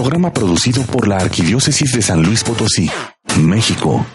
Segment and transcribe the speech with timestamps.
[0.00, 2.88] Programa producido por la Arquidiócesis de San Luis Potosí,
[3.42, 4.06] México.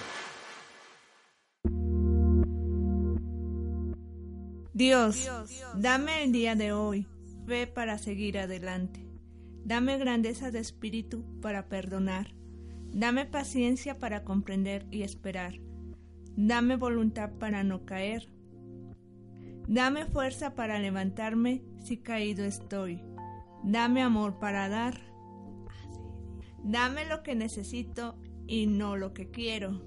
[4.73, 5.29] Dios,
[5.75, 7.05] dame el día de hoy
[7.46, 9.05] fe para seguir adelante.
[9.65, 12.34] Dame grandeza de espíritu para perdonar.
[12.93, 15.55] Dame paciencia para comprender y esperar.
[16.38, 18.29] Dame voluntad para no caer.
[19.68, 23.04] Dame fuerza para levantarme si caído estoy.
[23.65, 25.12] Dame amor para dar.
[26.64, 28.16] Dame lo que necesito
[28.48, 29.81] y no lo que quiero.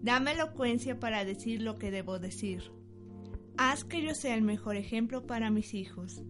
[0.00, 2.62] Dame elocuencia para decir lo que debo decir.
[3.56, 6.22] Haz que yo sea el mejor ejemplo para mis hijos.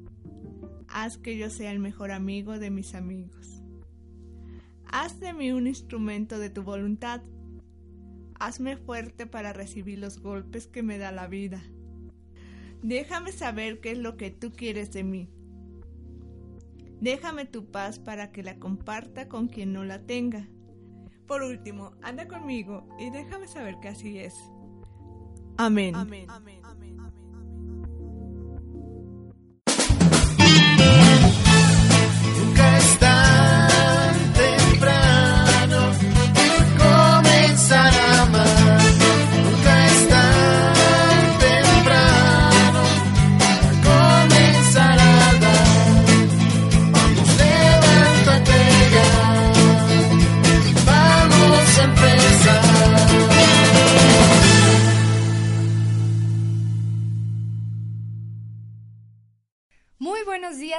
[0.88, 3.62] Haz que yo sea el mejor amigo de mis amigos.
[4.86, 7.20] Haz de mí un instrumento de tu voluntad.
[8.38, 11.62] Hazme fuerte para recibir los golpes que me da la vida.
[12.82, 15.28] Déjame saber qué es lo que tú quieres de mí.
[17.04, 20.48] Déjame tu paz para que la comparta con quien no la tenga.
[21.27, 24.34] Por último, anda conmigo y déjame saber que así es.
[25.58, 25.94] Amén.
[25.97, 26.27] Amén.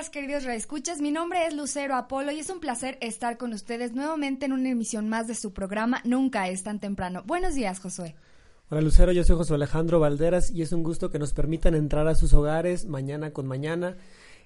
[0.03, 0.99] Queridos reescuchas.
[0.99, 4.69] Mi nombre es Lucero Apolo y es un placer estar con ustedes nuevamente en una
[4.69, 7.23] emisión más de su programa Nunca es tan temprano.
[7.25, 8.13] Buenos días, Josué.
[8.69, 12.09] Hola Lucero, yo soy José Alejandro Valderas y es un gusto que nos permitan entrar
[12.09, 13.95] a sus hogares mañana con mañana.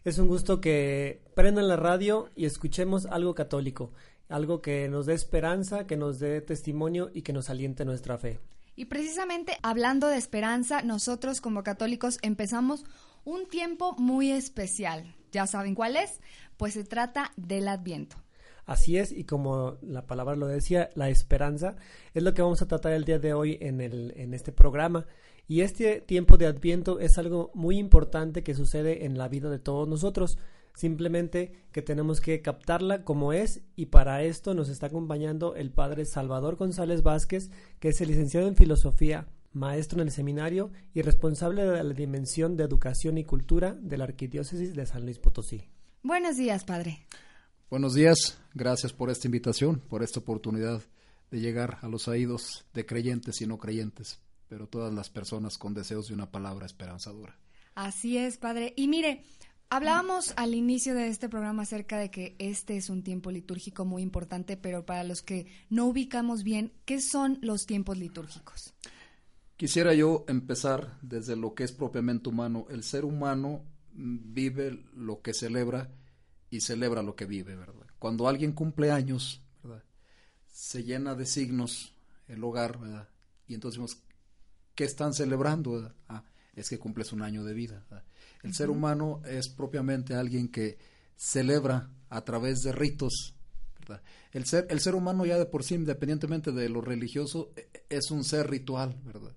[0.04, 3.92] Es un gusto que prendan la radio y escuchemos algo católico,
[4.30, 8.40] algo que nos dé esperanza, que nos dé testimonio y que nos aliente nuestra fe.
[8.76, 12.86] Y precisamente hablando de esperanza, nosotros como católicos empezamos
[13.26, 15.16] un tiempo muy especial.
[15.32, 16.20] ¿Ya saben cuál es?
[16.58, 18.18] Pues se trata del Adviento.
[18.66, 21.76] Así es, y como la palabra lo decía, la esperanza
[22.14, 25.08] es lo que vamos a tratar el día de hoy en, el, en este programa.
[25.48, 29.58] Y este tiempo de Adviento es algo muy importante que sucede en la vida de
[29.58, 30.38] todos nosotros.
[30.76, 36.06] Simplemente que tenemos que captarla como es y para esto nos está acompañando el padre
[36.06, 41.66] Salvador González Vázquez, que es el licenciado en filosofía, maestro en el seminario y responsable
[41.66, 45.70] de la dimensión de educación y cultura de la Arquidiócesis de San Luis Potosí.
[46.04, 47.06] Buenos días, padre.
[47.70, 50.82] Buenos días, gracias por esta invitación, por esta oportunidad
[51.30, 55.74] de llegar a los oídos de creyentes y no creyentes, pero todas las personas con
[55.74, 57.38] deseos de una palabra esperanzadora.
[57.76, 58.74] Así es, padre.
[58.76, 59.24] Y mire,
[59.72, 64.02] Hablábamos al inicio de este programa acerca de que este es un tiempo litúrgico muy
[64.02, 68.74] importante, pero para los que no ubicamos bien, ¿qué son los tiempos litúrgicos?
[69.60, 72.66] Quisiera yo empezar desde lo que es propiamente humano.
[72.70, 75.92] El ser humano mm, vive lo que celebra
[76.50, 77.86] y celebra lo que vive, ¿verdad?
[78.00, 79.84] Cuando alguien cumple años, ¿verdad?
[80.48, 81.94] Se llena de signos
[82.30, 83.10] el hogar, ¿verdad?
[83.48, 84.02] Y entonces
[84.76, 85.94] ¿qué están celebrando?
[86.08, 86.24] Ah,
[86.56, 87.86] es que cumples un año de vida.
[88.44, 90.78] El ser humano es propiamente alguien que
[91.18, 93.36] celebra a través de ritos,
[93.78, 94.02] ¿verdad?
[94.32, 97.98] El ser, el ser humano ya de por sí, independientemente de lo religioso, e, e,
[97.98, 99.34] es un ser ritual, ¿verdad?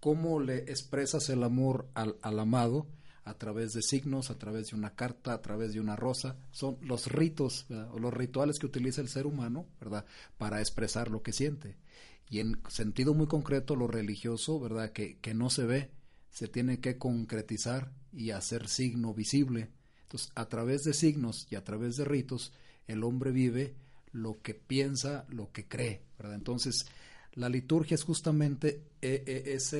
[0.00, 2.86] Cómo le expresas el amor al, amado
[3.24, 6.78] a través de signos, a través de una carta, a través de una rosa, son
[6.80, 10.06] los ritos o los rituales que utiliza el ser humano, ¿verdad?
[10.38, 11.76] Para expresar lo que siente.
[12.30, 14.92] Y en sentido muy concreto, lo religioso, ¿verdad?
[14.92, 15.90] Que, que no se ve,
[16.30, 19.70] se tiene que concretizar y hacer signo visible.
[20.02, 22.52] Entonces, a través de signos y a través de ritos,
[22.86, 23.74] el hombre vive
[24.12, 26.34] lo que piensa, lo que cree, ¿verdad?
[26.34, 26.86] Entonces,
[27.34, 29.78] la liturgia es justamente e, e, esa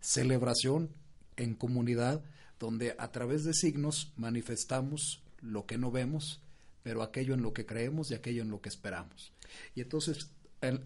[0.00, 0.90] celebración
[1.36, 2.22] en comunidad
[2.58, 6.40] donde a través de signos manifestamos lo que no vemos,
[6.82, 9.32] pero aquello en lo que creemos y aquello en lo que esperamos.
[9.74, 10.30] Y entonces,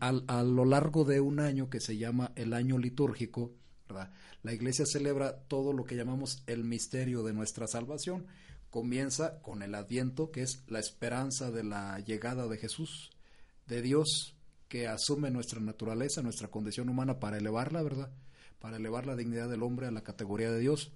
[0.01, 3.53] a lo largo de un año que se llama el año litúrgico,
[4.43, 8.27] la iglesia celebra todo lo que llamamos el misterio de nuestra salvación.
[8.71, 13.11] Comienza con el adviento, que es la esperanza de la llegada de Jesús,
[13.67, 14.35] de Dios
[14.69, 18.11] que asume nuestra naturaleza, nuestra condición humana para elevarla, ¿verdad?
[18.61, 20.93] Para elevar la dignidad del hombre a la categoría de Dios.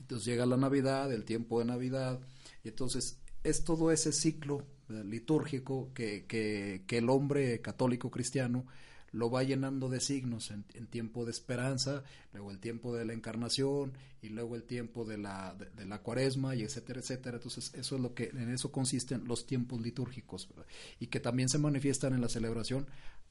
[0.00, 2.20] Entonces llega la Navidad, el tiempo de Navidad,
[2.64, 8.66] y entonces es todo ese ciclo litúrgico que, que, que, el hombre católico cristiano
[9.12, 13.92] lo va llenando de signos en, tiempo de esperanza, luego el tiempo de la encarnación
[14.20, 17.36] y luego el tiempo de la, de, la cuaresma y etcétera, etcétera.
[17.36, 20.48] Entonces, eso es lo que en eso consisten los tiempos litúrgicos
[21.00, 22.86] y que también se manifiestan en la celebración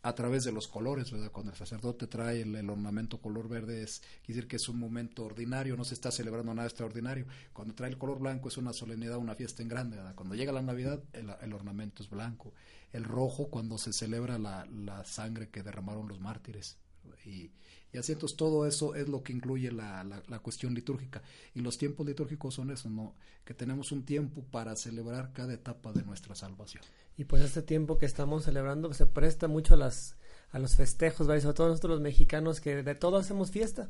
[0.05, 1.31] a través de los colores, ¿verdad?
[1.31, 5.25] Cuando el sacerdote trae el, ornamento color verde es quiere decir que es un momento
[5.25, 7.25] ordinario, no se está celebrando nada extraordinario.
[7.53, 10.13] Cuando trae el color blanco es una solemnidad, una fiesta en grande, ¿verdad?
[10.13, 12.53] Cuando llega la Navidad el, el ornamento es blanco.
[12.93, 16.77] El rojo cuando se celebra la, la sangre que derramaron los mártires.
[17.25, 17.51] Y,
[17.91, 21.21] y así entonces todo eso es lo que incluye la, la, cuestión litúrgica.
[21.53, 23.15] Y los tiempos litúrgicos son eso, ¿no?
[23.45, 26.83] Que tenemos un tiempo para celebrar cada etapa de nuestra salvación.
[27.17, 30.17] Y pues este tiempo que estamos celebrando se presta mucho a las
[30.51, 33.89] a los festejos, sobre todo nosotros los mexicanos que de todo hacemos fiesta.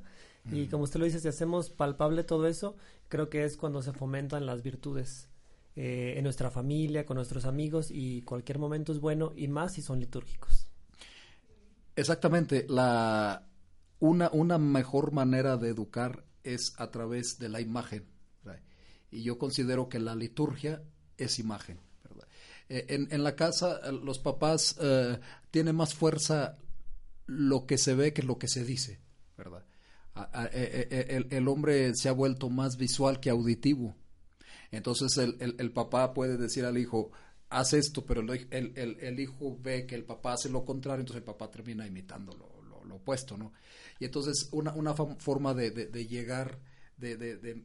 [0.52, 2.76] Y como usted lo dice, si hacemos palpable todo eso,
[3.08, 5.28] creo que es cuando se fomentan las virtudes
[5.78, 9.82] eh, en nuestra familia, con nuestros amigos y cualquier momento es bueno y más si
[9.82, 10.68] son litúrgicos.
[11.98, 13.46] Exactamente, la
[14.00, 18.06] una, una mejor manera de educar es a través de la imagen.
[19.12, 20.82] Y yo considero que la liturgia
[21.18, 21.80] es imagen.
[22.70, 24.78] Eh, en, en, la casa eh, los papás
[25.52, 26.58] tienen más fuerza
[27.26, 29.02] lo que se ve que lo que se dice.
[29.38, 29.66] ¿verdad?
[30.54, 33.96] el, el, hombre se ha vuelto más visual que auditivo.
[34.76, 37.12] Entonces el, el papá puede decir al hijo,
[37.50, 41.26] haz esto, pero el, el, hijo ve que el papá hace lo contrario, entonces el
[41.26, 43.54] papá termina imitando lo, lo opuesto, ¿no?
[44.00, 46.60] Y entonces una, una forma de, de, llegar,
[46.98, 47.64] de, de,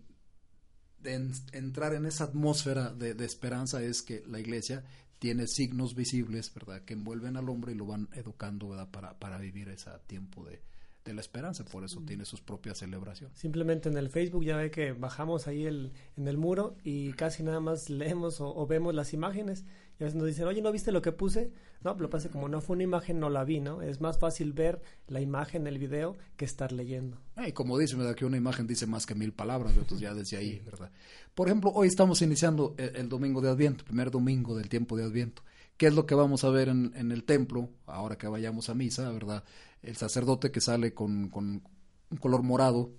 [1.52, 4.84] entrar en esa atmósfera de, esperanza es que la iglesia
[5.18, 9.38] tiene signos visibles, ¿verdad?, que envuelven al hombre y lo van educando, ¿verdad?, para, para
[9.38, 10.62] vivir ese tiempo de,
[11.04, 13.38] de la esperanza, por eso tiene sus propias celebraciones.
[13.38, 17.42] Simplemente en el Facebook ya ve que bajamos ahí el, en el muro y casi
[17.42, 19.64] nada más leemos o, vemos las imágenes
[19.98, 21.50] y a veces nos dicen, oye, ¿no viste lo que puse?
[21.82, 23.80] No, lo que pasa como no fue una imagen, no la vi, ¿no?
[23.80, 27.18] Es más fácil ver la imagen, el video, que estar leyendo.
[27.36, 28.14] Ah, y como dice, ¿verdad?
[28.14, 30.90] Que una imagen dice más que mil palabras, entonces ya desde ahí, ¿verdad?
[31.34, 35.42] Por ejemplo, hoy estamos iniciando el, domingo de Adviento, primer domingo del tiempo de Adviento.
[35.80, 39.10] ¿Qué es lo que vamos a ver en, el templo ahora que vayamos a misa,
[39.12, 39.42] verdad?
[39.80, 42.92] el sacerdote que sale con, un color morado,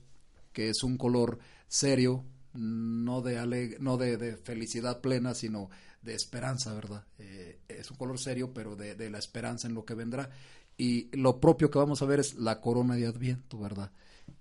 [0.51, 1.37] que es un color
[1.67, 2.25] serio,
[2.55, 5.69] no de, no de, felicidad plena, sino
[6.01, 7.05] de esperanza, ¿verdad?
[7.19, 10.31] Eh, es un color serio, pero de, de, la esperanza en lo que vendrá.
[10.75, 13.91] Y lo propio que vamos a ver es la corona de Adviento, ¿verdad?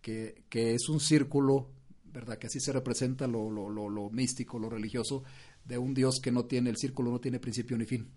[0.01, 1.69] Que, que es un círculo,
[2.05, 2.39] ¿verdad?
[2.39, 5.25] Que así se representa lo, lo, lo, lo místico, lo religioso,
[5.63, 8.11] de un Dios que no tiene, el círculo no tiene principio ni fin.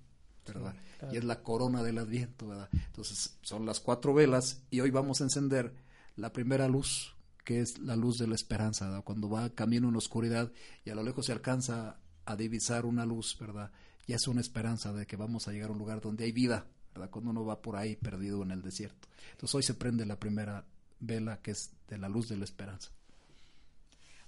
[0.46, 0.76] ¿Verdad?
[1.12, 2.70] Y es la corona del Adviento, ¿verdad?
[2.72, 5.74] Entonces son las cuatro velas y hoy vamos a encender
[6.16, 9.04] la primera luz, que es la luz de la esperanza, ¿verdad?
[9.04, 10.52] Cuando va camino en oscuridad
[10.86, 13.72] y a lo lejos se alcanza a divisar una luz, ¿verdad?
[14.08, 16.68] Ya es una esperanza de que vamos a llegar a un lugar donde hay vida,
[16.94, 17.10] ¿verdad?
[17.10, 19.08] Cuando uno va por ahí perdido en el desierto.
[19.32, 20.66] Entonces hoy se prende la primera
[21.00, 22.92] vela que es de la luz de la esperanza.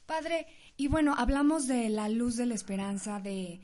[0.06, 0.46] Padre,
[0.78, 3.60] y bueno, hablamos de la luz de la esperanza, de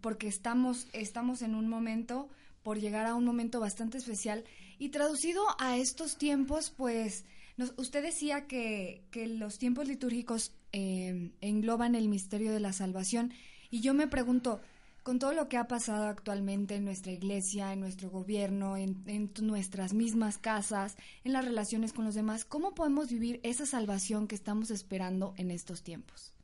[0.00, 2.28] porque estamos, estamos en un momento,
[2.62, 4.44] por llegar a un momento bastante especial.
[4.78, 7.24] Y traducido a estos tiempos, pues
[7.76, 13.32] usted decía que, que, los tiempos litúrgicos eh, engloban el misterio de la salvación.
[13.70, 14.60] Y yo me pregunto,
[15.06, 19.94] con todo lo que ha pasado actualmente en nuestra iglesia, en nuestro gobierno, en, nuestras
[19.94, 24.72] mismas casas, en las relaciones con los demás, ¿cómo podemos vivir esa salvación que estamos
[24.72, 26.35] esperando en estos tiempos?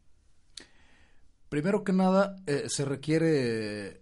[1.52, 4.00] Primero que nada, eh, se requiere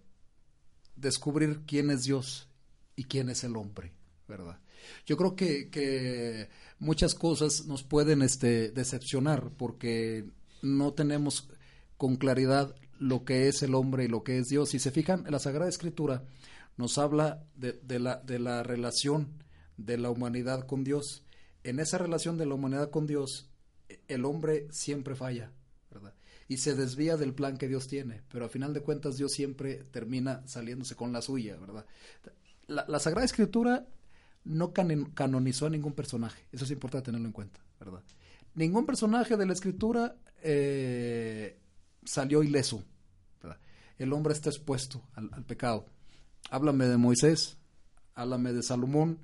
[0.95, 2.47] descubrir quién es Dios
[2.95, 3.91] y quién es el hombre,
[4.25, 4.57] ¿verdad?
[5.05, 6.47] Yo creo que,
[6.79, 10.29] muchas cosas nos pueden este, decepcionar porque
[10.61, 11.49] no tenemos
[11.97, 14.69] con claridad lo que es el hombre y lo que es Dios.
[14.69, 16.23] Si se fijan, la Sagrada Escritura
[16.77, 19.27] nos habla de, la, relación
[19.75, 21.25] de la humanidad con Dios.
[21.65, 23.49] En esa relación de la humanidad con Dios,
[24.07, 25.51] el hombre siempre falla.
[26.51, 29.85] Y se desvía del plan que Dios tiene, pero a final de cuentas Dios siempre
[29.89, 31.85] termina saliéndose con la suya, ¿verdad?
[32.67, 33.87] La, Sagrada Escritura
[34.43, 38.03] no canonizó a ningún personaje, eso es importante tenerlo en cuenta, ¿verdad?
[38.53, 41.57] Ningún personaje de la Escritura eh,
[42.03, 42.83] salió ileso.
[43.97, 45.85] El hombre está expuesto al, al pecado.
[46.49, 47.55] Háblame de Moisés,
[48.13, 49.19] háblame de Salomón,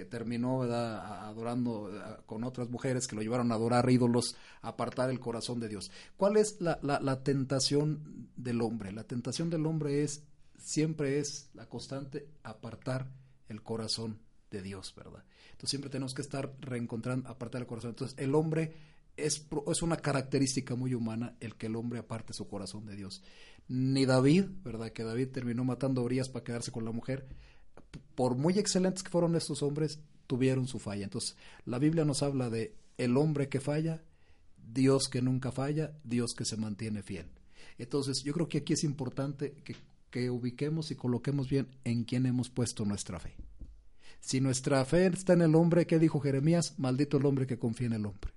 [0.00, 5.20] que terminó adorando eh, con otras mujeres que lo llevaron a adorar ídolos, apartar el
[5.20, 5.90] corazón de Dios.
[6.16, 8.92] ¿Cuál es la, la, tentación del hombre?
[8.92, 10.22] La tentación del hombre es,
[10.56, 13.10] siempre es la constante, apartar
[13.48, 15.22] el corazón de Dios, ¿verdad?
[15.50, 17.90] Entonces siempre tenemos que estar reencontrando, apartar el corazón.
[17.90, 18.72] Entonces el hombre
[19.18, 23.22] es, es una característica muy humana el que el hombre aparte su corazón de Dios.
[23.68, 24.92] Ni David, ¿verdad?
[24.92, 27.28] Que David terminó matando a para quedarse con la mujer
[28.14, 31.04] por muy excelentes que fueron estos hombres, tuvieron su falla.
[31.04, 34.02] Entonces, la Biblia nos habla de el hombre que falla,
[34.72, 37.26] Dios que nunca falla, Dios que se mantiene fiel.
[37.78, 39.74] Entonces, yo creo que aquí es importante que,
[40.10, 43.34] que ubiquemos y coloquemos bien en quién hemos puesto nuestra fe.
[44.20, 46.78] Si nuestra fe está en el hombre, ¿qué dijo Jeremías?
[46.78, 48.32] Maldito el hombre que confía en el hombre.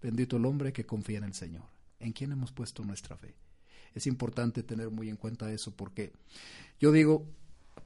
[0.00, 1.64] Bendito el hombre que confía en el Señor.
[1.98, 3.34] ¿En quién hemos puesto nuestra fe?
[3.94, 6.12] Es importante tener muy en cuenta eso porque
[6.78, 7.26] yo digo,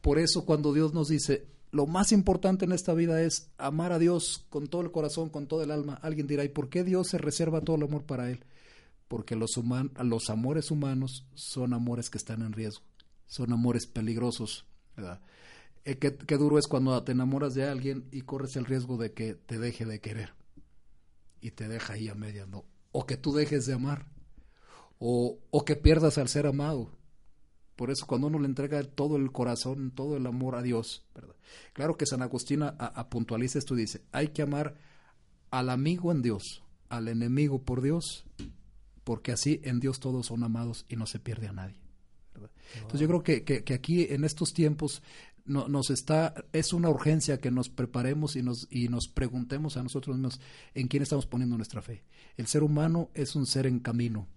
[0.03, 3.99] por eso cuando Dios nos dice, lo más importante en esta vida es amar a
[3.99, 7.09] Dios con todo el corazón, con todo el alma, alguien dirá, ¿y por qué Dios
[7.09, 8.45] se reserva todo el amor para Él?
[9.09, 9.59] Porque los,
[10.05, 12.85] los amores humanos son amores que están en riesgo,
[13.27, 14.67] son amores peligrosos.
[15.85, 19.13] Eh, qué, qué duro es cuando te enamoras de alguien y corres el riesgo de
[19.13, 20.35] que te deje de querer
[21.41, 22.49] y te deja ahí a medias.
[22.93, 24.07] O que tú dejes de amar,
[24.99, 26.91] o, o que pierdas al ser amado.
[27.83, 31.35] Por eso cuando uno le entrega todo el corazón, todo el amor a Dios, ¿verdad?
[31.73, 34.77] Claro que San Agustín a, a puntualiza esto y dice, hay que amar
[35.51, 38.25] al amigo en Dios, al enemigo por Dios,
[39.03, 41.75] porque así en Dios todos son amados y no se pierde a nadie.
[42.77, 45.03] Entonces yo creo que, que, que, aquí en estos tiempos
[45.45, 49.83] no, nos está, es una urgencia que nos preparemos y nos, y nos preguntemos a
[49.83, 50.41] nosotros mismos
[50.75, 52.05] en quién estamos poniendo nuestra fe.
[52.37, 54.29] El ser humano es un ser en camino,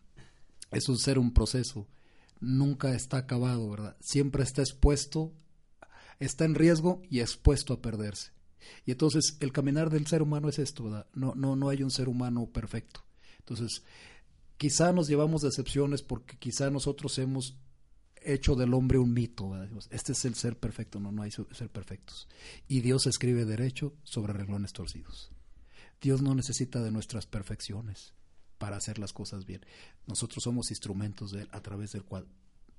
[0.72, 1.88] es un ser un proceso,
[2.40, 3.98] nunca está acabado, ¿verdad?
[4.00, 5.34] Siempre está expuesto,
[6.20, 8.32] está en riesgo y expuesto a perderse.
[8.86, 11.08] Y entonces el caminar del ser humano es esto, ¿verdad?
[11.14, 13.06] No, no, no hay un ser humano perfecto.
[13.40, 13.84] Entonces,
[14.58, 17.58] quizá nos llevamos decepciones porque quizá nosotros hemos
[18.22, 19.52] hecho del hombre un mito.
[19.92, 22.28] Este es el ser perfecto, no, no hay ser perfectos.
[22.68, 25.32] Y Dios escribe derecho sobre reglones torcidos.
[26.02, 28.14] Dios no necesita de nuestras perfecciones
[28.66, 29.64] para hacer las cosas bien.
[30.08, 32.26] Nosotros somos instrumentos de él, a través del cual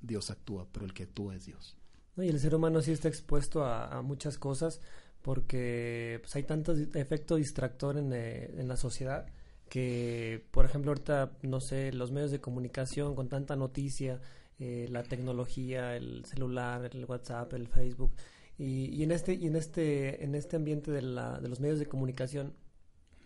[0.01, 1.77] Dios actúa, pero el que actúa es Dios.
[2.17, 4.81] Y el ser humano sí está expuesto a, a muchas cosas
[5.23, 9.27] porque pues, hay tanto efecto distractor en, eh, en la sociedad
[9.69, 14.21] que, por ejemplo, ahorita, no sé, los medios de comunicación con tanta noticia,
[14.59, 18.11] eh, la tecnología, el celular, el WhatsApp, el Facebook.
[18.59, 21.79] Y, y, en este, y en este, en este ambiente de, la, de los medios
[21.79, 22.55] de comunicación,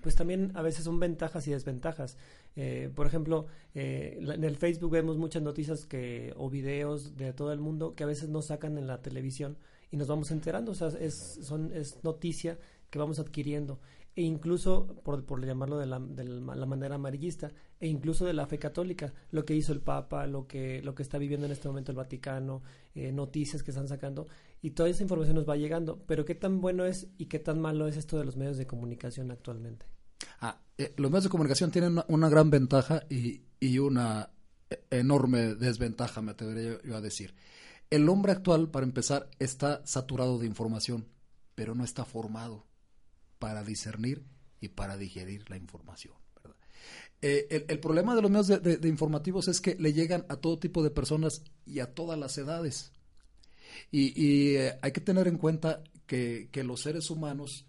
[0.01, 2.17] pues también a veces son ventajas y desventajas.
[2.57, 7.53] Eh, por ejemplo, eh, en el Facebook vemos muchas noticias que, o videos de todo
[7.53, 9.57] el mundo que a veces no sacan en la televisión
[9.91, 10.73] y nos vamos enterando.
[10.73, 12.59] O sea, es, son, es noticia
[12.91, 13.79] que vamos adquiriendo
[14.17, 18.47] e incluso, por, por llamarlo de la, de la, manera amarillista, e incluso de la
[18.47, 21.69] fe católica, lo que hizo el Papa, lo que, lo que está viviendo en este
[21.69, 22.63] momento el Vaticano,
[22.95, 24.27] eh, noticias que están sacando,
[24.63, 26.03] y toda esa información nos va llegando.
[26.07, 28.67] Pero qué tan bueno es y qué tan malo es esto de los medios de
[28.67, 29.87] comunicación actualmente.
[30.41, 33.43] Ah, eh, los medios de comunicación tienen una, gran ventaja y,
[33.79, 34.31] una
[34.91, 37.35] enorme desventaja, me atrevería yo, a decir.
[37.91, 41.07] El hombre actual, para empezar, está saturado de información,
[41.55, 42.67] pero no está formado
[43.39, 44.25] para discernir
[44.61, 46.15] y para digerir la información.
[47.23, 50.91] Eh, el, problema de los medios informativos es que le llegan a todo tipo de
[50.91, 52.93] personas y a todas las edades.
[53.91, 57.67] Y, y eh, hay que tener en cuenta que, los seres humanos,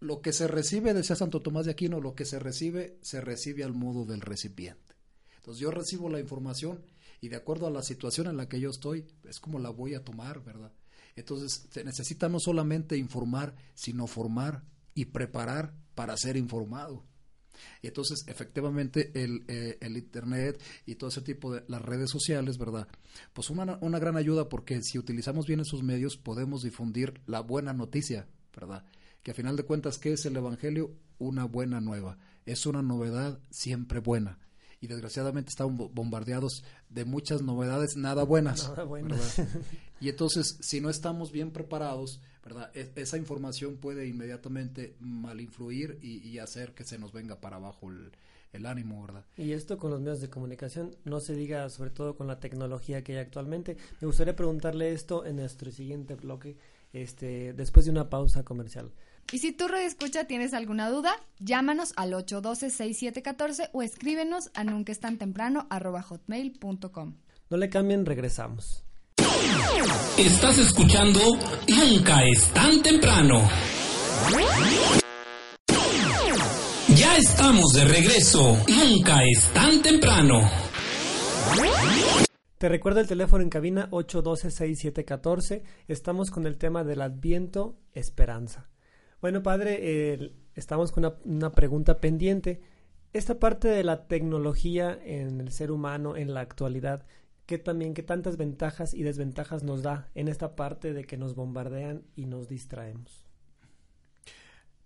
[0.00, 3.64] lo que se recibe, decía Santo Tomás de Aquino, lo que se recibe, se recibe
[3.64, 4.94] al modo del recipiente.
[5.36, 6.84] Entonces yo recibo la información
[7.20, 9.94] y de acuerdo a la situación en la que yo estoy, es como la voy
[9.94, 10.72] a tomar, ¿verdad?
[11.16, 17.04] Entonces se necesita no solamente informar, sino formar y preparar para ser informado.
[17.82, 22.58] Y entonces, efectivamente, el, eh, el, Internet y todo ese tipo de las redes sociales,
[22.58, 22.88] ¿verdad?
[23.32, 27.72] Pues una, una gran ayuda porque si utilizamos bien esos medios podemos difundir la buena
[27.72, 28.84] noticia, ¿verdad?
[29.24, 30.92] Que a final de cuentas, ¿qué es el Evangelio?
[31.18, 32.18] Una buena nueva.
[32.44, 34.38] Es una novedad siempre buena.
[34.82, 38.68] Y desgraciadamente estamos bombardeados de muchas novedades nada buenas.
[38.68, 39.40] Nada buenas.
[40.00, 42.70] y entonces, si no estamos bien preparados, ¿verdad?
[42.74, 47.56] Es, esa información puede inmediatamente mal influir y, y, hacer que se nos venga para
[47.56, 48.12] abajo el,
[48.52, 49.24] el, ánimo, ¿verdad?
[49.38, 53.02] Y esto con los medios de comunicación, no se diga sobre todo con la tecnología
[53.02, 53.78] que hay actualmente.
[54.02, 56.58] Me gustaría preguntarle esto en nuestro siguiente bloque,
[56.92, 58.92] este, después de una pausa comercial.
[59.32, 64.92] Y si tú, Radio Escucha, tienes alguna duda, llámanos al 812-6714 o escríbenos a nunca
[64.92, 67.14] es tan temprano arroba hotmail.com.
[67.50, 68.84] No le cambien, regresamos.
[70.18, 71.20] Estás escuchando
[71.68, 73.48] Nunca es tan temprano.
[76.96, 78.56] Ya estamos de regreso.
[78.68, 80.48] Nunca es tan temprano.
[82.58, 85.62] Te recuerdo el teléfono en cabina 812-6714.
[85.88, 88.68] Estamos con el tema del Adviento Esperanza.
[89.24, 92.60] Bueno, padre, eh, estamos con una, pregunta pendiente.
[93.14, 97.06] Esta parte de la tecnología en el ser humano en la actualidad,
[97.46, 101.34] ¿qué también, qué tantas ventajas y desventajas nos da en esta parte de que nos
[101.34, 103.24] bombardean y nos distraemos?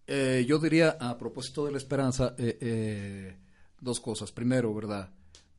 [0.06, 3.34] Eh, yo diría, a propósito de la esperanza, eh,
[3.80, 4.30] dos cosas.
[4.30, 5.10] Primero, ¿verdad?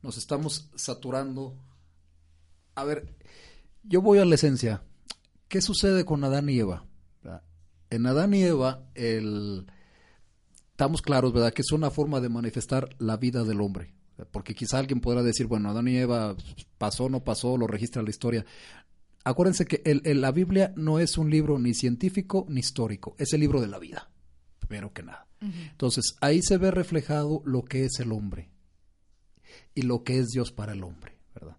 [0.01, 1.53] Nos estamos saturando.
[2.75, 3.13] A ver,
[3.83, 4.83] yo voy a la esencia.
[5.50, 6.86] ¿Qué sucede con Adán y Eva?
[7.89, 9.65] En Adán y Eva, el,
[10.72, 11.53] estamos claros, ¿verdad?
[11.53, 13.93] Que es una forma de manifestar la vida del hombre.
[14.31, 16.36] Porque quizá alguien podrá decir, bueno, Adán y Eva
[16.77, 18.46] pasó, no pasó, lo registra la historia.
[19.24, 23.41] Acuérdense que el, la Biblia no es un libro ni científico ni histórico, es el
[23.41, 24.10] libro de la vida,
[24.60, 25.27] primero que nada.
[25.41, 28.50] Entonces, ahí se ve reflejado lo que es el hombre
[29.74, 31.58] y lo que es Dios para el hombre, ¿verdad?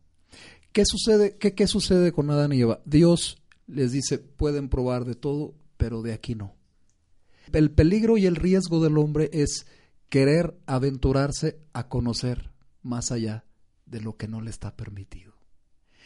[0.72, 2.80] ¿Qué sucede, qué, qué sucede con Adán y Eva?
[2.84, 6.54] Dios les dice, pueden probar de todo, pero de aquí no.
[7.52, 9.66] El peligro y el riesgo del hombre es
[10.10, 13.44] querer aventurarse a conocer más allá
[13.86, 15.32] de lo que no le está permitido.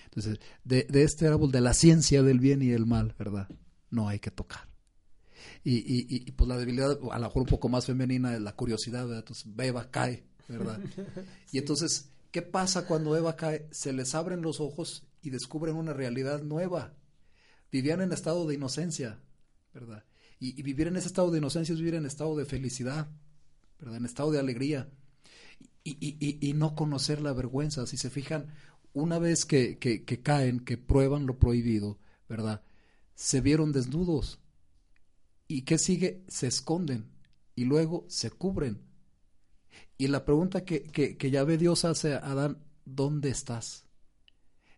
[0.04, 3.48] Entonces, de, este árbol de la ciencia del bien y del mal, ¿verdad?
[3.90, 4.68] No hay que tocar.
[5.64, 8.54] Y, y, y, pues la debilidad, a lo mejor un poco más femenina, es la
[8.54, 9.24] curiosidad, ¿verdad?
[9.26, 10.78] Entonces, Eva cae, ¿verdad?
[11.50, 13.66] Y entonces, ¿qué pasa cuando Eva cae?
[13.72, 16.94] Se les abren los ojos y descubren una realidad nueva.
[17.72, 19.20] Vivían en estado de inocencia,
[19.74, 20.04] ¿verdad?
[20.38, 23.08] Y, vivir en ese estado de inocencia es vivir en estado de felicidad,
[23.78, 23.96] ¿verdad?
[23.96, 24.90] En estado de alegría.
[25.82, 27.86] Y, no conocer la vergüenza.
[27.86, 28.54] Si se fijan,
[28.92, 32.62] una vez que, que, caen, que prueban lo prohibido, ¿verdad?
[33.14, 34.38] Se vieron desnudos.
[35.46, 36.24] ¿Y qué sigue?
[36.28, 37.10] Se esconden
[37.54, 38.82] y luego se cubren.
[39.98, 43.86] Y la pregunta que, que, que ya ve Dios hace a Adán, ¿dónde estás?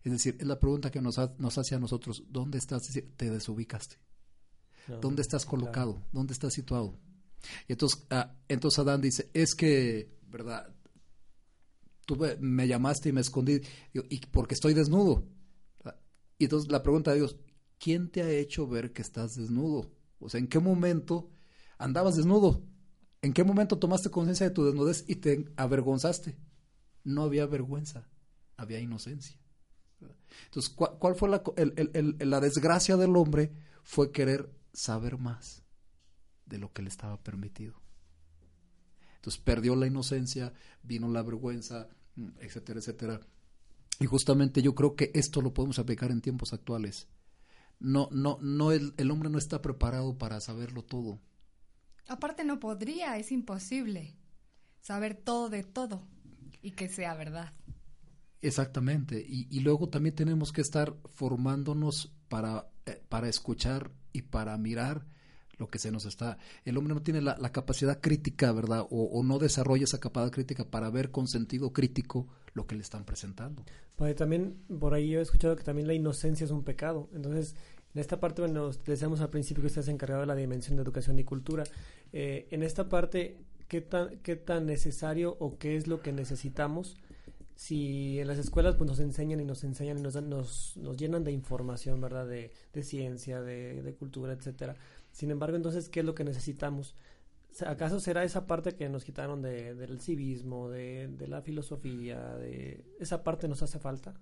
[0.03, 2.83] Es decir, es la pregunta que nos, nos hace a nosotros, ¿dónde estás?
[2.83, 3.97] Es decir, te desubicaste.
[5.01, 6.01] ¿Dónde estás colocado?
[6.11, 6.97] ¿Dónde estás situado?
[7.67, 10.73] Y entonces, ah, entonces Adán dice, es que, ¿verdad?
[12.05, 13.61] Tú me llamaste y me escondí,
[13.93, 15.27] y porque estoy desnudo.
[16.37, 17.35] Y entonces la pregunta de Dios,
[17.79, 19.91] ¿quién te ha hecho ver que estás desnudo?
[20.19, 21.29] O sea, ¿en qué momento
[21.77, 22.63] andabas desnudo?
[23.21, 26.37] ¿En qué momento tomaste conciencia de tu desnudez y te avergonzaste?
[27.03, 28.07] No había vergüenza,
[28.55, 29.37] había inocencia.
[30.45, 31.41] Entonces, ¿cuál, fue la,
[32.19, 33.51] la desgracia del hombre?
[33.83, 35.63] Fue querer saber más
[36.45, 37.81] de lo que le estaba permitido.
[39.15, 40.53] Entonces perdió la inocencia,
[40.83, 43.19] vino la vergüenza, mm, etcétera, etcétera.
[43.99, 47.07] Y justamente yo creo que esto lo podemos aplicar en tiempos actuales.
[47.79, 51.19] No, no, no, el, el hombre no está preparado para saberlo todo.
[52.07, 54.15] Aparte no podría, es imposible
[54.81, 56.07] saber todo de todo
[56.61, 57.53] y que sea verdad.
[58.41, 59.23] Exactamente.
[59.27, 65.05] Y, y luego también tenemos que estar formándonos para, eh, para escuchar y para mirar
[65.57, 66.37] lo que se nos está.
[66.65, 68.85] El hombre no tiene la, capacidad crítica, ¿verdad?
[68.89, 73.05] O, no desarrolla esa capacidad crítica para ver con sentido crítico lo que le están
[73.05, 73.63] presentando.
[74.15, 77.09] también por ahí he escuchado que también la inocencia es un pecado.
[77.13, 77.55] Entonces,
[77.93, 81.17] en esta parte, bueno, decíamos al principio que se encargado de la dimensión de educación
[81.19, 81.63] y cultura.
[82.13, 86.97] Eh, en esta parte, ¿qué tan, ¿qué tan necesario o qué es lo que necesitamos?
[87.57, 91.23] Si en las escuelas pues nos enseñan y nos enseñan y nos, nos, nos llenan
[91.23, 92.27] de información, ¿verdad?
[92.27, 94.75] De, de ciencia, de, de, cultura, etcétera.
[95.11, 96.93] Sin embargo, entonces, ¿qué es lo que necesitamos?
[97.65, 103.23] ¿Acaso será esa parte que nos quitaron de, del civismo, de, la filosofía, de esa
[103.23, 104.13] parte nos hace falta?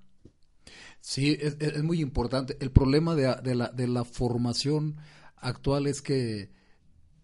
[1.01, 2.55] Sí, es, es muy importante.
[2.61, 4.95] El problema de, la, de la formación
[5.35, 6.51] actual es que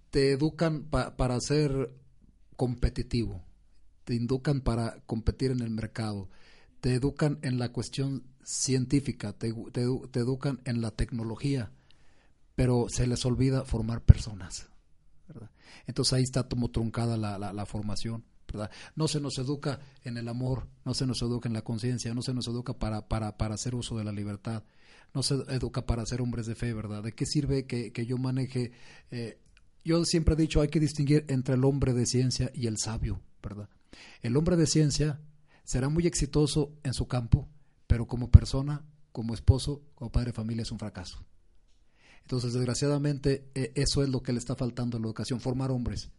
[0.10, 1.94] te educan para ser
[2.58, 3.46] competitivo
[4.04, 6.30] te educan para competir en el mercado,
[6.80, 11.72] te educan en la cuestión científica, te, te, educan en la tecnología,
[12.56, 14.70] pero se les olvida formar personas.
[15.88, 18.26] Entonces ahí está como truncada la, la, formación.
[18.52, 18.70] ¿verdad?
[18.96, 22.22] No se nos educa en el amor, no se nos educa en la conciencia, no
[22.22, 24.64] se nos educa para, para, para hacer uso de la libertad,
[25.14, 27.02] no se educa para ser hombres de fe, ¿verdad?
[27.02, 28.74] ¿De qué sirve que, que yo maneje?
[29.10, 29.40] Eh,
[29.86, 33.22] yo siempre he dicho, hay que distinguir entre el hombre de ciencia y el sabio,
[33.42, 33.70] ¿verdad?
[34.22, 35.20] El hombre de ciencia
[35.64, 37.48] será muy exitoso en su campo,
[37.88, 41.26] pero como persona, como esposo, como padre de familia es un fracaso.
[42.22, 46.12] Entonces, desgraciadamente, e, eso es lo que le está faltando a la educación, formar hombres,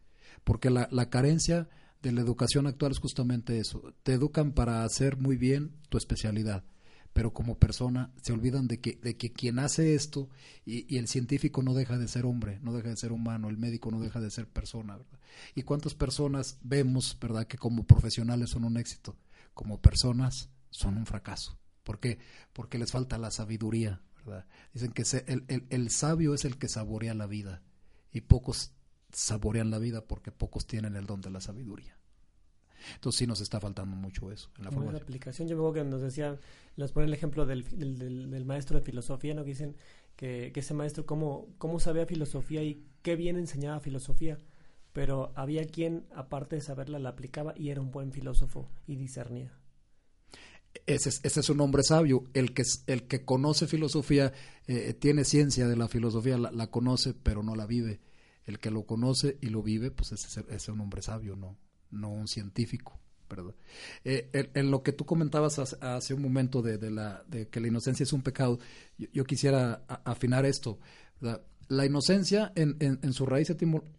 [0.45, 1.69] porque la, la carencia
[2.03, 3.95] de la educación actual es justamente eso.
[4.03, 6.65] Te educan para hacer muy bien tu especialidad,
[7.13, 10.29] pero como persona se olvidan de que, de que quien hace esto
[10.65, 13.91] y, el científico no deja de ser hombre, no deja de ser humano, el médico
[13.91, 15.19] no deja de ser persona, ¿verdad?
[15.55, 19.17] ¿Y cuántas personas vemos, verdad, que como profesionales son un éxito,
[19.55, 21.59] como personas son un fracaso?
[21.83, 22.19] ¿Por qué?
[22.53, 24.47] Porque les falta la sabiduría, ¿verdad?
[24.73, 27.63] Dicen que el, el, el sabio es el que saborea la vida
[28.13, 28.73] y pocos
[29.13, 31.97] saborean la vida porque pocos tienen el don de la sabiduría.
[32.95, 34.95] Entonces sí nos está faltando mucho eso en la formación.
[34.95, 36.39] La aplicación, yo veo que nos decía,
[36.77, 39.45] nos pone el ejemplo del, del, del, maestro de filosofía, ¿no?
[39.45, 39.77] Que dicen
[40.17, 44.39] que, que ese maestro cómo, cómo sabía filosofía y qué bien enseñaba filosofía.
[44.93, 49.53] pero había quien, aparte de saberla, la aplicaba y era un buen filósofo y discernía.
[50.87, 52.25] Ese es, ese es un hombre sabio.
[52.35, 54.33] El que, el que conoce filosofía,
[54.67, 58.01] eh, tiene ciencia de la filosofía, la, conoce, pero no la vive.
[58.45, 61.57] El que lo conoce y lo vive, pues ese es un hombre sabio, no,
[61.93, 62.99] no un científico.
[64.05, 68.05] Eh, en, lo que tú comentabas hace, un momento de, la, de que la inocencia
[68.05, 68.59] es un pecado,
[69.13, 70.79] yo, quisiera afinar esto.
[71.69, 73.55] La inocencia, en, en, su raíz,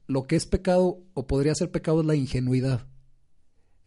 [0.07, 2.87] lo que es pecado o podría ser pecado es la ingenuidad,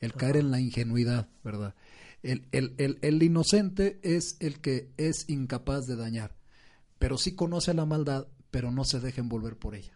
[0.01, 1.75] el caer en la ingenuidad, ¿verdad?
[2.23, 6.35] El, el, el, el, inocente es el que es incapaz de dañar,
[6.99, 9.96] pero sí conoce la maldad, pero no se deja envolver por ella.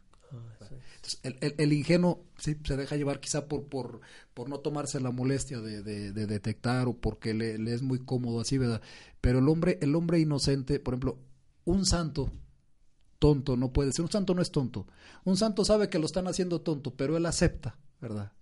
[0.70, 0.76] Ah,
[1.22, 4.00] el, el, ingenuo sí, se deja llevar quizá por, por,
[4.34, 8.40] por no tomarse la molestia de, de, detectar o porque le, le, es muy cómodo
[8.40, 8.82] así, ¿verdad?
[9.20, 11.18] Pero el hombre, el hombre inocente, por ejemplo,
[11.64, 12.30] un santo
[13.18, 14.86] tonto no puede ser, un santo no es tonto.
[15.24, 18.32] Un santo sabe que lo están haciendo tonto, pero él acepta, ¿verdad?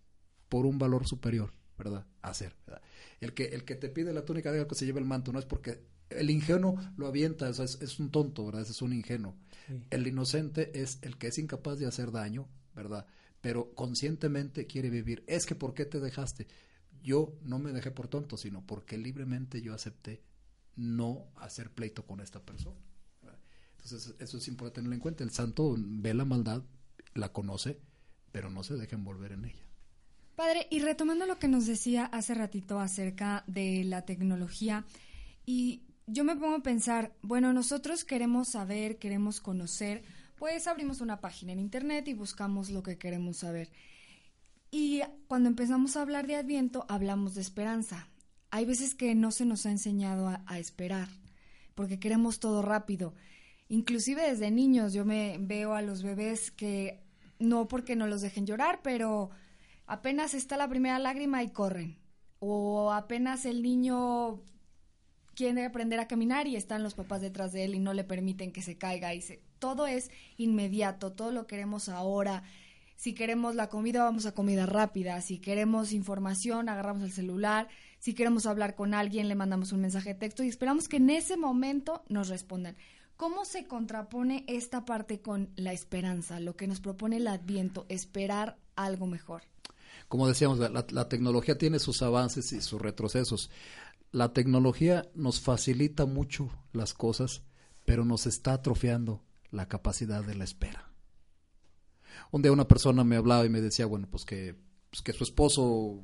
[0.49, 2.07] Por un valor superior, ¿verdad?
[2.23, 2.83] Hacer, ¿verdad?
[3.21, 5.39] El que, el que te pide la túnica de que se lleve el manto, no
[5.39, 8.63] es porque el ingenuo lo avienta, es, es, un tonto, ¿verdad?
[8.63, 9.35] Es un ingenuo.
[9.91, 13.07] El inocente es el que es incapaz de hacer daño, ¿verdad?
[13.41, 15.25] Pero conscientemente quiere vivir.
[15.27, 16.47] Es que ¿por qué te dejaste?
[17.03, 20.23] Yo no me dejé por tonto, sino porque libremente yo acepté
[20.77, 22.81] no hacer pleito con esta persona.
[23.77, 25.25] Entonces eso es importante tenerlo en cuenta.
[25.25, 26.63] El santo ve la maldad,
[27.15, 27.79] la conoce,
[28.33, 29.65] pero no se deja envolver en ella.
[30.35, 34.85] Padre, y retomando lo que nos decía hace ratito acerca de la tecnología,
[35.45, 40.03] y yo me pongo a pensar, bueno, nosotros queremos saber, queremos conocer,
[40.37, 43.71] pues abrimos una página en internet y buscamos lo que queremos saber.
[44.71, 48.09] Y cuando empezamos a hablar de Adviento, hablamos de esperanza.
[48.51, 51.09] Hay veces que no se nos ha enseñado a, esperar,
[51.75, 53.15] porque queremos todo rápido.
[53.69, 57.03] Inclusive desde niños yo me veo a los bebés que
[57.39, 59.31] no porque no los dejen llorar, pero
[59.87, 61.99] apenas está la primera lágrima y corren.
[62.41, 64.43] O apenas el niño
[65.39, 68.51] quiere aprender a caminar y están los papás detrás de él y no le permiten
[68.51, 69.15] que se caiga.
[69.15, 72.43] Y se, todo es inmediato, todo lo queremos ahora.
[72.97, 75.21] Si queremos la comida, vamos a comida rápida.
[75.21, 77.69] Si queremos información, agarramos el celular.
[78.01, 81.09] Si queremos hablar con alguien, le mandamos un mensaje de texto y esperamos que en
[81.09, 82.77] ese momento nos respondan.
[83.17, 88.59] ¿Cómo se contrapone esta parte con la esperanza, lo que nos propone el Adviento, esperar
[88.75, 89.43] algo mejor?
[90.09, 93.51] Como decíamos, la, la tecnología tiene sus avances y sus retrocesos
[94.11, 97.43] la tecnología nos facilita mucho las cosas,
[97.85, 100.93] pero nos está atrofiando la capacidad de la espera.
[102.31, 104.57] Un día una persona me hablaba y me decía, bueno, pues que,
[104.91, 106.03] pues que su esposo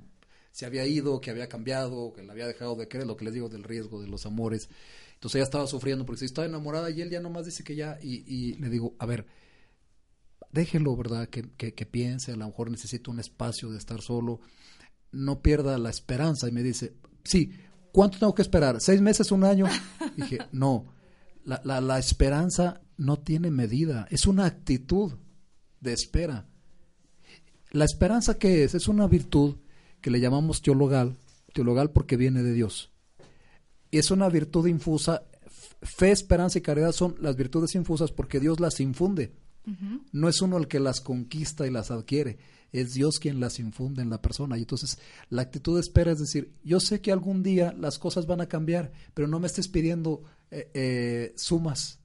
[0.51, 3.35] se había ido, que había cambiado, que le había dejado de querer, lo que les
[3.35, 4.69] digo del riesgo de los amores.
[5.15, 7.99] Entonces ella estaba sufriendo porque si estaba enamorada y él ya nomás dice que ya,
[8.01, 9.27] y, y le digo, a ver,
[10.53, 11.29] déjelo, ¿verdad?
[11.29, 14.41] Que, que, que, piense, a lo mejor necesita un espacio de estar solo,
[15.11, 16.49] no pierda la esperanza.
[16.49, 17.53] Y me dice, sí,
[17.95, 18.81] ¿cuánto tengo que esperar?
[18.81, 19.67] ¿Seis meses, un año?
[20.17, 20.87] Dije, no,
[21.45, 25.13] la, la, la esperanza no tiene medida, es una actitud
[25.81, 26.49] de espera.
[27.71, 29.57] La esperanza que es, es una virtud
[30.01, 31.17] que le llamamos teologal,
[31.53, 32.91] teologal porque viene de Dios.
[33.93, 35.23] Es una virtud infusa,
[35.83, 39.33] fe, esperanza y caridad son las virtudes infusas porque Dios las infunde.
[40.13, 42.39] No es uno el que las conquista y las adquiere,
[42.75, 44.59] es Dios quien las infunde en la persona.
[44.59, 44.99] Y entonces
[45.31, 48.49] la actitud de espera es decir, yo sé que algún día las cosas van a
[48.49, 52.01] cambiar, pero no me estés pidiendo eh, eh, sumas